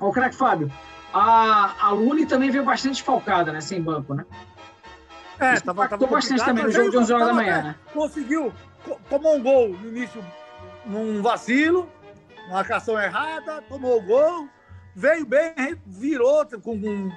Ô, 0.00 0.10
Crack 0.10 0.34
Fábio, 0.34 0.72
a, 1.14 1.86
a 1.86 1.90
Lune 1.92 2.26
também 2.26 2.50
veio 2.50 2.64
bastante 2.64 3.00
falcada, 3.00 3.52
né? 3.52 3.60
Sem 3.60 3.80
banco, 3.80 4.12
né? 4.12 4.26
É, 5.38 5.54
Isso 5.54 5.64
tava, 5.64 5.88
tava 5.88 6.04
bastante 6.08 6.44
também 6.44 6.64
no 6.64 6.72
jogo 6.72 6.90
de 6.90 6.96
11 6.96 7.12
horas 7.12 7.26
da 7.28 7.32
manhã, 7.32 7.62
né? 7.62 7.76
Conseguiu, 7.94 8.52
tomou 9.08 9.36
um 9.36 9.42
gol 9.42 9.68
no 9.68 9.88
início 9.88 10.20
num 10.84 11.22
vacilo, 11.22 11.88
uma 12.46 12.54
marcação 12.54 13.00
errada, 13.00 13.62
tomou 13.68 13.98
o 13.98 14.02
gol, 14.02 14.48
veio 14.96 15.26
bem, 15.26 15.54
virou 15.86 16.46
com, 16.46 16.80
com 16.80 17.12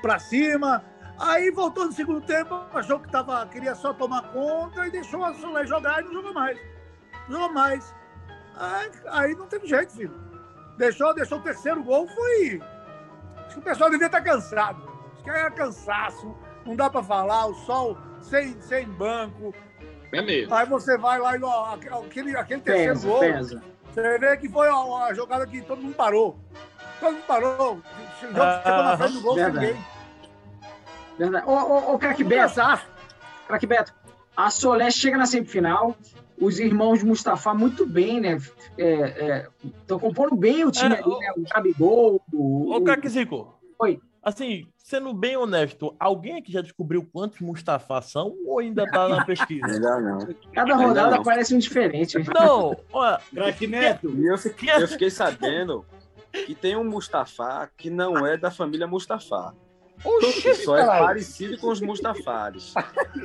para 0.00 0.20
cima, 0.20 0.84
aí 1.18 1.50
voltou 1.50 1.86
no 1.86 1.92
segundo 1.92 2.20
tempo, 2.20 2.54
achou 2.72 3.00
que 3.00 3.10
tava, 3.10 3.44
queria 3.48 3.74
só 3.74 3.92
tomar 3.92 4.30
conta 4.32 4.86
e 4.86 4.90
deixou 4.92 5.24
a 5.24 5.34
Soler 5.34 5.66
jogar 5.66 6.00
e 6.00 6.04
não 6.04 6.12
jogou 6.12 6.32
mais. 6.32 6.58
Não 7.28 7.40
jogou 7.40 7.52
mais. 7.52 7.94
Aí, 8.54 8.90
aí 9.08 9.34
não 9.34 9.46
teve 9.46 9.66
jeito, 9.66 9.92
filho. 9.92 10.14
Deixou, 10.78 11.12
deixou 11.14 11.38
o 11.38 11.42
terceiro 11.42 11.82
gol, 11.82 12.06
foi 12.06 12.62
que 13.50 13.58
o 13.58 13.62
pessoal 13.62 13.90
devia 13.90 14.06
estar 14.06 14.20
cansado. 14.20 14.88
Acho 15.14 15.24
que 15.24 15.30
era 15.30 15.50
cansaço, 15.50 16.36
não 16.64 16.76
dá 16.76 16.88
para 16.88 17.02
falar, 17.02 17.46
o 17.46 17.54
sol 17.54 17.98
sem, 18.20 18.60
sem 18.62 18.86
banco. 18.86 19.52
É 20.12 20.22
mesmo. 20.22 20.54
Aí 20.54 20.66
você 20.66 20.96
vai 20.96 21.18
lá 21.18 21.36
e 21.36 21.42
ó, 21.42 21.74
aquele, 21.74 22.36
aquele 22.36 22.60
terceiro 22.60 22.94
pesa, 22.94 23.08
gol. 23.08 23.20
Pesa. 23.20 23.62
Você 23.90 24.18
vê 24.18 24.36
que 24.36 24.48
foi 24.48 24.68
a, 24.68 25.06
a, 25.06 25.14
jogada 25.14 25.46
que 25.46 25.62
todo 25.62 25.82
mundo 25.82 25.94
parou. 25.94 26.38
Todo 27.00 27.12
mundo 27.12 27.24
parou. 27.26 27.52
O 27.52 27.82
jogo 28.20 28.40
ah, 28.40 28.62
chegou 28.64 28.82
na 28.82 28.96
frente 28.96 29.12
do 29.12 29.20
gol 29.20 29.34
sem 29.34 29.52
ninguém. 29.52 29.76
Verdade. 31.18 31.46
Ô, 31.46 31.52
ô, 31.52 31.94
ô 31.94 31.98
craque 31.98 32.24
Beto. 32.24 32.54
Craque 33.46 33.66
Beto. 33.66 33.94
A 34.36 34.50
Solé 34.50 34.90
chega 34.90 35.16
na 35.16 35.26
semifinal. 35.26 35.96
Os 36.38 36.58
irmãos 36.60 37.02
Mustafa 37.02 37.54
muito 37.54 37.86
bem, 37.86 38.20
né? 38.20 38.36
Estão 38.36 38.76
é, 38.78 39.46
é, 39.96 40.00
compondo 40.00 40.36
bem 40.36 40.66
o 40.66 40.70
time 40.70 40.94
é, 40.94 40.98
ali, 40.98 41.08
o, 41.08 41.18
né? 41.18 41.32
O 41.36 41.42
Gabigol. 41.42 42.22
O, 42.32 42.74
ô, 42.74 42.80
craque 42.82 43.08
Zico. 43.08 43.58
Oi. 43.78 43.98
Assim, 44.22 44.66
sendo 44.76 45.14
bem 45.14 45.36
honesto, 45.36 45.94
alguém 46.00 46.36
aqui 46.36 46.52
já 46.52 46.60
descobriu 46.60 47.08
quantos 47.10 47.40
Mustafa 47.40 48.02
são 48.02 48.34
ou 48.44 48.58
ainda 48.58 48.84
tá 48.84 49.08
na 49.08 49.24
pesquisa? 49.24 49.66
Ainda 49.66 50.00
não. 50.00 50.18
Cada 50.52 50.74
rodada 50.74 51.16
não. 51.16 51.22
parece 51.22 51.54
um 51.54 51.58
diferente. 51.58 52.18
Não, 52.34 52.76
olha. 52.92 53.20
Craque 53.32 53.66
Neto. 53.66 54.10
E 54.10 54.26
eu 54.26 54.36
fiquei, 54.36 54.70
eu 54.74 54.88
fiquei 54.88 55.10
sabendo 55.10 55.86
que 56.44 56.54
tem 56.54 56.76
um 56.76 56.84
Mustafa 56.84 57.70
que 57.76 57.90
não 57.90 58.26
é 58.26 58.36
da 58.36 58.50
família 58.50 58.86
Mustafa. 58.86 59.54
Oxi, 60.04 60.54
só 60.56 60.76
é 60.76 60.84
parecido 60.84 61.58
com 61.58 61.68
os 61.68 61.80
Mustafares. 61.80 62.74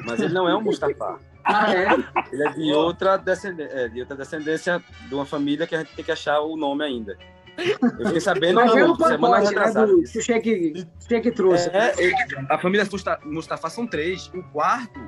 Mas 0.05 0.21
ele 0.21 0.33
não 0.33 0.47
é 0.47 0.55
um 0.55 0.61
Mustafa. 0.61 1.19
Ah, 1.43 1.73
é? 1.73 1.87
Ele 2.31 2.43
é 2.43 2.49
de 2.51 2.71
outra, 2.71 3.17
descendência, 3.17 3.73
é, 3.73 3.87
de 3.87 3.99
outra 3.99 4.15
descendência 4.15 4.83
de 5.07 5.15
uma 5.15 5.25
família 5.25 5.65
que 5.67 5.75
a 5.75 5.79
gente 5.79 5.95
tem 5.95 6.05
que 6.05 6.11
achar 6.11 6.39
o 6.39 6.55
nome 6.55 6.83
ainda. 6.83 7.17
Eu 7.99 8.05
fiquei 8.05 8.21
sabendo 8.21 8.55
Mas 8.55 8.73
não, 8.73 8.95
semana 8.95 9.51
né. 9.51 9.51
Né, 9.51 9.85
do, 9.85 10.03
que, 11.07 11.21
que 11.21 11.31
trouxe. 11.31 11.69
É, 11.69 11.93
a 12.49 12.57
família 12.57 12.87
Mustafa 13.25 13.69
são 13.69 13.85
três. 13.85 14.27
O 14.33 14.41
quarto 14.43 14.99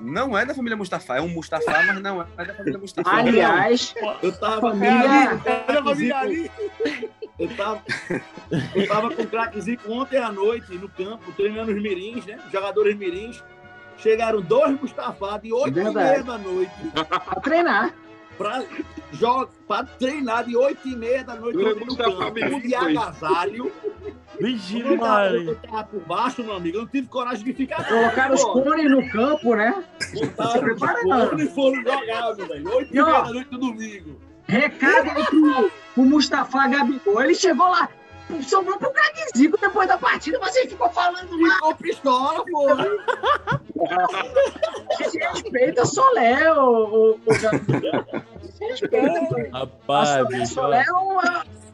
não 0.00 0.36
é 0.36 0.44
da 0.44 0.54
família 0.54 0.76
Mustafa. 0.76 1.16
É 1.16 1.20
um 1.20 1.28
Mustafa, 1.28 1.70
mas 1.86 2.02
não 2.02 2.22
é 2.22 2.44
da 2.44 2.54
família 2.54 2.78
Mustafa. 2.78 3.10
Aliás, 3.10 3.94
eu 4.22 4.32
tava 4.38 4.60
família... 4.60 5.40
É, 5.44 5.82
família 5.82 6.18
ali. 6.18 6.50
Eu 7.42 7.56
tava, 7.56 7.82
eu 8.74 8.86
tava 8.86 9.10
com 9.10 9.22
o 9.22 9.26
craquezinho 9.26 9.80
ontem 9.88 10.18
à 10.18 10.30
noite 10.30 10.72
no 10.74 10.88
campo, 10.88 11.32
treinando 11.32 11.72
os 11.72 11.82
mirins, 11.82 12.24
né? 12.24 12.38
Os 12.46 12.52
jogadores 12.52 12.96
mirins. 12.96 13.42
Chegaram 13.98 14.40
dois 14.40 14.80
Mustafa 14.80 15.38
de 15.38 15.52
8 15.52 15.78
é 15.78 15.82
e 15.82 15.94
meia 15.94 16.22
da 16.22 16.38
noite. 16.38 16.72
Pra 16.94 17.40
treinar. 17.40 17.94
Pra, 18.38 18.64
joga, 19.12 19.50
pra 19.66 19.84
treinar 19.84 20.44
de 20.44 20.56
8 20.56 20.88
e 20.88 20.96
meia 20.96 21.24
da 21.24 21.34
noite 21.34 21.56
no, 21.56 21.74
no 21.74 21.96
campo. 21.96 22.56
Um 22.56 22.60
de 22.60 22.74
agasalho. 22.74 23.72
Vixe, 24.40 24.82
Mário. 24.96 25.50
Eu 25.50 25.56
tava 25.56 25.84
por 25.84 26.00
baixo, 26.00 26.44
meu 26.44 26.54
amigo. 26.54 26.78
Eu 26.78 26.82
não 26.82 26.88
tive 26.88 27.08
coragem 27.08 27.44
de 27.44 27.52
ficar. 27.52 27.86
Colocaram 27.86 28.34
os 28.34 28.44
cones 28.44 28.90
no 28.90 29.10
campo, 29.10 29.54
né? 29.54 29.84
Botaram 30.14 30.74
os 30.74 30.80
cones 31.02 31.50
e 31.50 31.54
foram 31.54 31.82
jogar, 31.82 32.36
meu 32.36 32.46
velho. 32.46 32.76
8 32.76 32.90
e 32.90 32.94
meia 32.94 33.22
da 33.22 33.32
noite 33.32 33.50
do 33.50 33.58
domingo. 33.58 34.31
Recado 34.52 35.10
aí 35.10 35.24
pro, 35.24 35.70
pro 35.94 36.04
Mustafa 36.04 36.68
Gabigol. 36.68 37.22
Ele 37.22 37.34
chegou 37.34 37.68
lá, 37.68 37.88
sobrou 38.42 38.78
pro 38.78 38.90
craquezinho 38.90 39.56
depois 39.58 39.88
da 39.88 39.96
partida, 39.96 40.38
mas 40.38 40.54
ele 40.56 40.68
ficou 40.68 40.90
falando 40.90 41.30
lá. 41.40 41.54
Ficou 41.54 41.74
pistola, 41.76 42.44
pô. 42.44 42.66
respeita 45.32 45.86
Solé, 45.86 46.52
o, 46.52 46.60
o, 46.60 47.12
o 47.12 47.18
respeita. 48.60 49.50
Rapaz, 49.52 50.10
a 50.10 50.46
Solé, 50.46 50.80
é. 50.80 50.84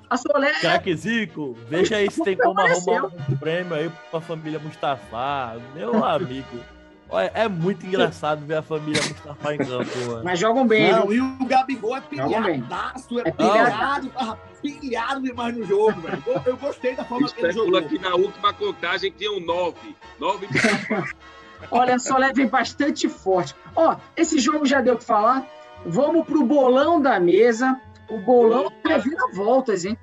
A 0.09 0.17
Solé. 0.17 0.53
Craquezico, 0.61 1.57
veja 1.69 1.97
aí 1.97 2.09
se 2.11 2.23
tem 2.23 2.37
como 2.37 2.61
arrumar 2.61 3.07
um 3.07 3.37
prêmio 3.37 3.75
aí 3.75 3.91
pra 4.11 4.21
família 4.21 4.61
Mustafa. 4.61 5.61
Meu 5.75 6.05
amigo. 6.05 6.78
Olha, 7.11 7.31
é 7.35 7.49
muito 7.49 7.87
engraçado 7.87 8.45
ver 8.45 8.57
a 8.57 8.63
família 8.63 9.03
Mustafa 9.03 9.55
em 9.55 9.59
campo, 9.59 9.99
mano. 10.07 10.25
Mas 10.25 10.39
jogam 10.39 10.67
bem. 10.67 10.93
Não, 10.93 11.11
e 11.11 11.21
o 11.21 11.39
Gabigol 11.47 11.97
é 11.97 12.01
pilhadaço, 12.03 13.19
é, 13.21 13.29
é 13.29 13.31
pilhado, 13.31 14.09
tava 14.11 14.39
pilhado 14.61 15.23
demais 15.23 15.57
no 15.57 15.65
jogo, 15.65 16.01
velho. 16.03 16.23
Eu, 16.27 16.43
eu 16.45 16.57
gostei 16.59 16.95
da 16.95 17.05
forma 17.05 17.27
que 17.29 17.41
ele 17.41 17.53
jogou. 17.53 17.83
que 17.83 17.99
na 17.99 18.15
última 18.15 18.53
contagem 18.53 19.11
tinham 19.11 19.41
nove. 19.41 19.97
Nove 20.21 20.47
Olha, 21.71 21.97
a 21.97 21.99
Solé 21.99 22.33
vem 22.33 22.47
bastante 22.47 23.09
forte. 23.09 23.55
Ó, 23.75 23.97
esse 24.17 24.39
jogo 24.39 24.67
já 24.67 24.81
deu 24.81 24.95
o 24.95 24.99
que 24.99 25.05
falar. 25.05 25.47
Vamos 25.85 26.27
pro 26.27 26.45
bolão 26.45 27.01
da 27.01 27.19
mesa. 27.19 27.81
O 28.09 28.19
bolão 28.19 28.71
é 28.89 28.99
vira-voltas, 28.99 29.85
hein? 29.85 29.97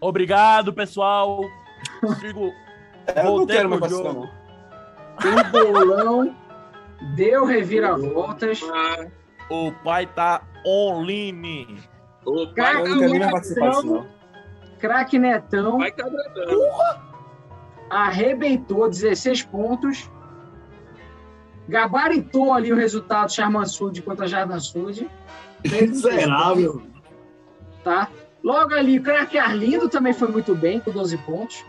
Obrigado, 0.00 0.72
pessoal. 0.72 1.42
Sigo. 2.20 2.52
Eu 3.14 3.38
não 3.38 3.46
quero 3.46 3.68
mais 3.68 3.80
participar, 3.80 4.12
não. 4.12 4.45
O 5.24 5.72
bolão 5.72 6.36
deu 7.14 7.44
reviravoltas. 7.44 8.60
O 9.50 9.72
pai 9.84 10.06
tá 10.06 10.42
online. 10.64 11.78
O 12.24 12.46
pai 12.48 12.82
tá. 12.82 14.04
Craque 14.78 15.18
Netão. 15.18 15.78
Vai 15.78 15.92
tá 15.92 16.04
Arrebentou 17.88 18.88
16 18.88 19.42
pontos. 19.44 20.10
Gabaritou 21.68 22.52
ali 22.52 22.72
o 22.72 22.76
resultado 22.76 23.32
Charman 23.32 23.64
Sud 23.64 24.02
contra 24.02 24.26
Jardim 24.26 24.60
Sud. 24.60 25.08
Miserável. 25.64 26.82
Tá? 27.82 28.08
Logo 28.42 28.74
ali, 28.74 29.00
craque 29.00 29.38
Arlindo 29.38 29.88
também 29.88 30.12
foi 30.12 30.28
muito 30.28 30.54
bem, 30.54 30.78
com 30.78 30.90
12 30.90 31.16
pontos. 31.18 31.64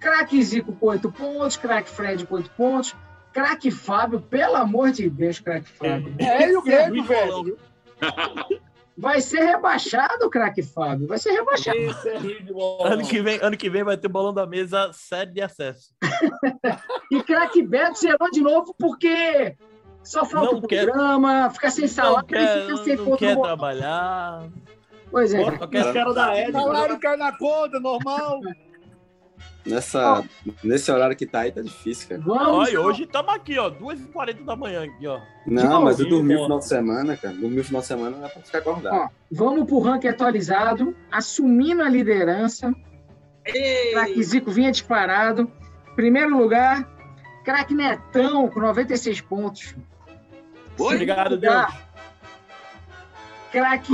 Craque 0.00 0.42
Zico 0.42 0.72
com 0.72 0.86
8 0.86 1.12
pontos, 1.12 1.56
craque 1.56 1.90
Fred 1.90 2.26
com 2.26 2.36
8 2.36 2.50
pontos, 2.50 2.96
craque 3.32 3.70
Fábio, 3.70 4.20
pelo 4.20 4.56
amor 4.56 4.90
de 4.90 5.08
Deus, 5.10 5.38
craque 5.38 5.68
Fábio. 5.68 6.14
É, 6.18 6.44
é 6.44 6.50
e 6.50 6.56
o 6.56 6.62
Grêmio, 6.62 7.04
velho. 7.04 7.58
Vai 8.96 9.20
ser 9.20 9.40
rebaixado, 9.44 10.28
craque 10.28 10.62
Fábio. 10.62 11.06
Vai 11.06 11.18
ser 11.18 11.32
rebaixado. 11.32 11.78
É 11.78 12.92
ano, 12.92 13.06
que 13.06 13.22
vem, 13.22 13.38
ano 13.40 13.56
que 13.56 13.70
vem 13.70 13.82
vai 13.82 13.96
ter 13.96 14.08
bolão 14.08 14.34
da 14.34 14.46
mesa 14.46 14.90
sede 14.92 15.34
de 15.34 15.40
acesso. 15.40 15.94
e 17.10 17.22
craque 17.22 17.62
Beto 17.62 17.98
zerou 17.98 18.30
de 18.30 18.40
novo 18.42 18.74
porque 18.78 19.56
só 20.02 20.24
falta 20.24 20.56
o 20.56 20.60
programa, 20.60 21.50
fica 21.50 21.70
sem 21.70 21.86
salário, 21.86 22.26
quer, 22.26 22.66
fica 22.66 22.76
sem 22.78 22.96
não 22.96 23.16
quer 23.16 23.40
trabalhar. 23.40 24.48
Pois 25.10 25.34
é. 25.34 25.50
Pô, 25.50 25.68
quer 25.68 25.92
cara 25.92 26.12
da 26.12 26.38
Ed. 26.38 26.52
Salário 26.52 27.00
cai 27.00 27.16
na 27.16 27.36
conta, 27.36 27.80
normal. 27.80 28.40
Nessa, 29.64 30.24
nesse 30.64 30.90
horário 30.90 31.14
que 31.14 31.26
tá 31.26 31.40
aí, 31.40 31.52
tá 31.52 31.60
difícil, 31.60 32.08
cara. 32.08 32.22
Vamos, 32.22 32.68
Olha, 32.68 32.80
hoje 32.80 33.02
estamos 33.02 33.34
aqui, 33.34 33.58
ó, 33.58 33.70
2h40 33.70 34.44
da 34.44 34.56
manhã 34.56 34.84
aqui, 34.84 35.06
ó. 35.06 35.20
Não, 35.46 35.82
mas 35.82 36.00
eu 36.00 36.08
dormi 36.08 36.34
no 36.34 36.42
final 36.42 36.58
de 36.58 36.66
semana, 36.66 37.16
cara. 37.16 37.34
Dormi 37.34 37.56
no 37.56 37.64
final 37.64 37.80
de 37.82 37.86
semana, 37.86 38.16
não 38.16 38.26
é 38.26 38.28
pra 38.28 38.42
ficar 38.42 38.58
acordado. 38.58 38.94
Ó, 38.94 39.08
vamos 39.30 39.66
pro 39.66 39.80
ranking 39.80 40.08
atualizado, 40.08 40.96
assumindo 41.12 41.82
a 41.82 41.88
liderança. 41.88 42.74
Craque 43.92 44.22
Zico 44.22 44.50
vinha 44.50 44.70
disparado. 44.70 45.50
Primeiro 45.94 46.36
lugar, 46.36 46.88
craque 47.44 47.74
Netão, 47.74 48.48
com 48.48 48.60
96 48.60 49.20
pontos. 49.20 49.74
Oi? 50.78 50.94
Obrigado, 50.94 51.36
Deus. 51.36 51.66
Craque... 53.52 53.92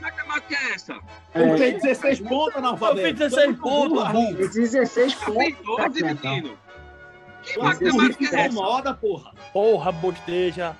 É 0.00 0.08
isso? 0.08 0.20
matemática 0.30 0.54
é 0.54 0.74
essa? 0.74 0.98
É. 1.34 1.56
Tem 1.56 1.78
16 1.78 2.20
pontos, 2.20 2.62
não, 2.62 2.76
Fabio. 2.76 3.02
Tem 3.02 3.14
16 3.14 3.56
pontos, 3.58 4.12
burro. 4.12 4.48
16 4.48 5.14
pontos. 5.14 5.34
Tem 5.36 5.56
12, 5.64 6.02
menino. 6.02 6.58
Que 7.42 7.58
matemática 7.58 8.36
é 8.36 8.40
essa? 8.46 8.54
Moda, 8.54 8.94
porra. 8.94 9.32
Porra, 9.52 9.92
bosteja. 9.92 10.76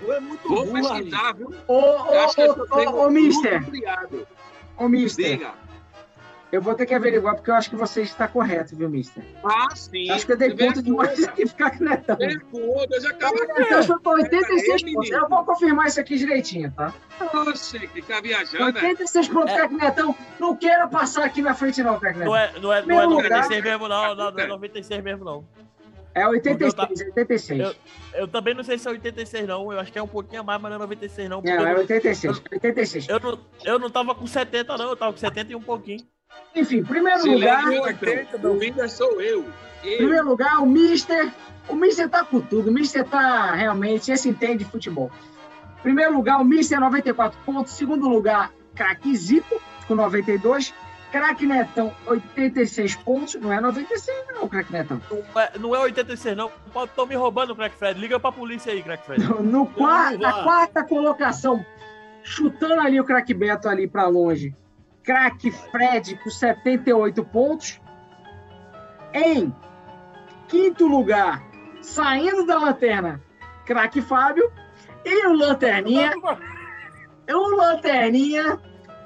Tu 0.00 0.12
é 0.12 0.20
muito 0.20 0.48
Vou 0.48 0.66
burro, 0.66 0.72
pesquisar, 0.72 1.34
viu? 1.34 1.54
Ô, 1.68 1.74
ô, 1.74 3.00
ô, 3.00 3.06
ô, 3.06 3.10
mister. 3.10 3.64
Ô, 4.76 4.88
mister. 4.88 5.38
Diga. 5.38 5.54
Eu 6.52 6.60
vou 6.60 6.74
ter 6.74 6.84
que 6.84 6.92
averiguar, 6.92 7.34
porque 7.34 7.50
eu 7.50 7.54
acho 7.54 7.70
que 7.70 7.76
você 7.76 8.02
está 8.02 8.28
correto, 8.28 8.76
viu, 8.76 8.86
mister? 8.86 9.24
Ah, 9.42 9.74
sim. 9.74 10.10
Acho 10.10 10.26
que 10.26 10.32
eu 10.32 10.36
dei 10.36 10.54
ponto 10.54 10.82
demais 10.82 11.24
aqui 11.24 11.46
ficar 11.46 11.78
conectando. 11.78 12.18
Dei 12.18 12.38
conta, 12.38 12.94
eu 12.94 13.00
já 13.00 13.08
acabo 13.08 13.42
aqui. 13.42 13.62
Então, 13.62 13.78
eu 13.78 13.96
estou 13.96 14.12
86 14.12 14.92
pontos. 14.92 15.10
Eu 15.10 15.28
vou 15.30 15.44
confirmar 15.46 15.86
isso 15.86 15.98
aqui 15.98 16.18
direitinho, 16.18 16.70
tá? 16.72 16.92
Oxe, 17.48 17.88
que 17.88 18.02
tá 18.02 18.20
viajando. 18.20 18.64
86 18.66 19.28
pontos, 19.28 19.54
é. 19.54 19.66
Não 20.38 20.54
queira 20.54 20.86
passar 20.88 21.24
aqui 21.24 21.40
na 21.40 21.54
frente, 21.54 21.82
não, 21.82 21.98
Cracknetão. 21.98 22.30
Não 22.30 22.36
é, 22.36 22.52
não 22.60 22.72
é, 22.72 22.82
não 22.84 23.00
é 23.00 23.06
96 23.06 23.64
mesmo, 23.64 23.88
não. 23.88 24.14
Não, 24.14 24.30
não 24.30 24.38
é 24.38 24.46
96 24.46 25.02
mesmo, 25.02 25.24
não. 25.24 25.44
É 26.14 26.28
86, 26.28 26.74
tá... 26.74 26.82
86. 26.82 27.60
Eu, 27.60 27.74
eu, 28.12 28.28
também 28.28 28.52
não 28.54 28.62
sei 28.62 28.76
se 28.76 28.86
é 28.86 28.90
86, 28.90 29.48
não. 29.48 29.72
Eu 29.72 29.80
acho 29.80 29.90
que 29.90 29.98
é 29.98 30.02
um 30.02 30.08
pouquinho 30.08 30.42
a 30.42 30.44
mais, 30.44 30.60
mas 30.60 30.70
não 30.70 30.76
é 30.76 30.80
96, 30.80 31.30
não. 31.30 31.40
Não, 31.40 31.66
é 31.66 31.74
86. 31.76 32.36
Eu, 32.36 32.42
86. 32.52 33.08
Eu 33.08 33.20
não, 33.20 33.38
eu 33.64 33.78
não 33.78 33.88
tava 33.88 34.14
com 34.14 34.26
70, 34.26 34.76
não. 34.76 34.90
Eu 34.90 34.96
tava 34.96 35.12
com 35.12 35.18
70 35.18 35.52
e 35.52 35.54
um 35.54 35.62
pouquinho. 35.62 36.06
Enfim, 36.54 36.82
primeiro 36.82 37.24
lugar. 37.24 37.64
o 37.64 38.54
Mister 38.54 38.90
sou 38.90 39.20
eu. 39.20 39.44
eu. 39.82 39.96
Primeiro 39.96 40.28
lugar, 40.28 40.62
o 40.62 40.66
Mister. 40.66 41.32
O 41.68 41.74
Mister 41.74 42.08
tá 42.08 42.24
com 42.24 42.40
tudo. 42.40 42.70
O 42.70 42.72
Mister 42.72 43.04
tá 43.04 43.54
realmente. 43.54 44.10
Esse 44.12 44.28
entende 44.28 44.64
de 44.64 44.70
futebol. 44.70 45.10
Primeiro 45.82 46.14
lugar, 46.14 46.40
o 46.40 46.44
Mister 46.44 46.78
94 46.78 47.38
pontos. 47.44 47.72
Segundo 47.72 48.08
lugar, 48.08 48.52
Craque 48.74 49.14
Zico, 49.16 49.60
com 49.88 49.94
92. 49.94 50.74
Craque 51.10 51.44
Netão, 51.44 51.94
86 52.06 52.96
pontos. 52.96 53.34
Não 53.34 53.52
é 53.52 53.60
96, 53.60 54.24
não, 54.34 54.48
Craque 54.48 54.72
Netão. 54.72 55.00
Não 55.10 55.40
é, 55.40 55.58
não 55.58 55.76
é 55.76 55.80
86, 55.80 56.36
não. 56.36 56.50
Estão 56.84 57.06
me 57.06 57.14
roubando, 57.14 57.54
Craque 57.54 57.76
Fred. 57.76 58.00
Liga 58.00 58.18
pra 58.18 58.32
polícia 58.32 58.72
aí, 58.72 58.82
Craque 58.82 59.04
Fred. 59.04 59.22
No, 59.22 59.42
no 59.42 59.66
quarta, 59.66 60.18
na 60.18 60.42
quarta 60.42 60.82
colocação, 60.84 61.64
chutando 62.22 62.80
ali 62.80 62.98
o 62.98 63.04
Craque 63.04 63.34
Beto 63.34 63.68
ali 63.68 63.86
para 63.86 64.06
longe 64.08 64.56
craque 65.02 65.50
Fred 65.50 66.16
com 66.22 66.30
78 66.30 67.24
pontos. 67.24 67.80
Em 69.12 69.54
quinto 70.48 70.86
lugar, 70.86 71.42
saindo 71.80 72.46
da 72.46 72.58
lanterna, 72.58 73.20
craque 73.66 74.00
Fábio. 74.00 74.50
E 75.04 75.26
o 75.26 75.32
Lanterninha. 75.32 76.12
o 77.28 77.56
Lanterninha. 77.56 78.58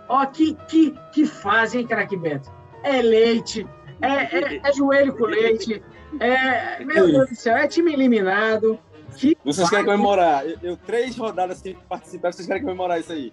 Ó, 0.09 0.25
que, 0.27 0.55
que, 0.69 0.95
que 1.13 1.27
fazem, 1.27 1.87
craque 1.87 2.17
Beto? 2.17 2.53
É 2.83 3.03
leite, 3.03 3.67
é, 4.01 4.09
é, 4.09 4.61
é 4.63 4.73
joelho 4.73 5.17
com 5.17 5.25
leite. 5.25 5.83
É, 6.21 6.85
meu 6.85 7.07
Deus 7.07 7.31
do 7.31 7.35
céu, 7.35 7.57
é 7.57 7.67
time 7.67 7.93
eliminado. 7.93 8.79
Que 9.17 9.37
vocês 9.45 9.69
querem 9.71 9.85
comemorar? 9.85 10.47
Eu, 10.47 10.59
eu, 10.63 10.77
três 10.77 11.17
rodadas 11.17 11.59
sem 11.59 11.75
participar, 11.75 12.33
vocês 12.33 12.47
querem 12.47 12.63
comemorar 12.63 13.01
isso 13.01 13.13
aí? 13.13 13.33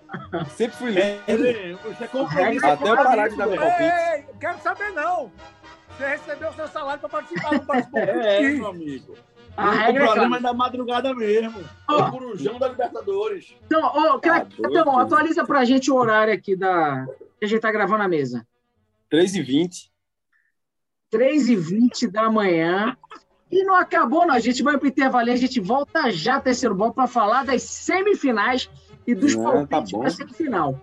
Sempre 0.55 0.77
fui 0.77 0.91
líder. 0.91 1.77
Você 1.83 2.03
Até 2.05 2.89
eu 2.89 2.95
parar 2.95 3.27
de 3.27 3.35
dar 3.35 3.47
meu 3.47 3.59
palpite. 3.59 4.37
quero 4.39 4.59
saber 4.61 4.91
não. 4.91 5.31
Você 5.97 6.07
recebeu 6.07 6.49
o 6.49 6.53
seu 6.53 6.67
salário 6.67 6.99
para 6.99 7.09
participar, 7.09 7.51
não 7.51 7.65
participou. 7.65 7.99
É, 7.99 8.41
meu 8.41 8.67
amigo. 8.67 9.15
A 9.55 9.67
o 9.67 9.71
regra 9.71 10.05
programa 10.05 10.37
é, 10.37 10.39
é 10.39 10.41
da 10.41 10.53
madrugada 10.53 11.13
mesmo. 11.13 11.63
Oh. 11.87 11.93
o 11.93 12.11
corujão 12.11 12.57
da 12.57 12.67
Libertadores. 12.69 13.55
Então, 13.65 13.91
oh, 13.93 14.19
tá 14.19 14.47
então 14.57 14.99
atualiza 14.99 15.45
pra 15.45 15.63
gente 15.63 15.91
o 15.91 15.95
horário 15.95 16.33
aqui 16.33 16.55
da 16.55 17.05
que 17.39 17.45
a 17.45 17.47
gente 17.47 17.61
tá 17.61 17.71
gravando 17.71 18.03
a 18.03 18.07
mesa. 18.07 18.47
3h20. 19.11 19.89
3h20 21.13 22.09
da 22.09 22.31
manhã. 22.31 22.97
E 23.53 23.63
não 23.63 23.75
acabou, 23.75 24.25
não. 24.25 24.33
A 24.33 24.39
gente 24.39 24.63
vai 24.63 24.77
para 24.77 24.85
o 24.85 24.89
intervalo 24.89 25.29
a 25.29 25.35
gente 25.35 25.59
volta 25.59 26.09
já, 26.09 26.41
terceiro 26.41 26.73
bloco, 26.73 26.95
para 26.95 27.07
falar 27.07 27.45
das 27.45 27.61
semifinais 27.61 28.67
e 29.05 29.13
dos 29.13 29.35
palpites 29.35 29.91
tá 29.91 29.97
para 29.99 30.07
a 30.07 30.11
semifinal. 30.11 30.81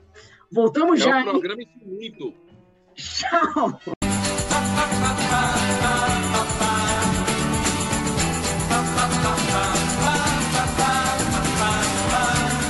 Voltamos 0.52 1.00
é 1.00 1.04
já. 1.04 1.18
É 1.18 1.22
um 1.22 1.30
programa 1.30 1.62
infinito. 1.62 2.32
Tchau. 2.94 3.80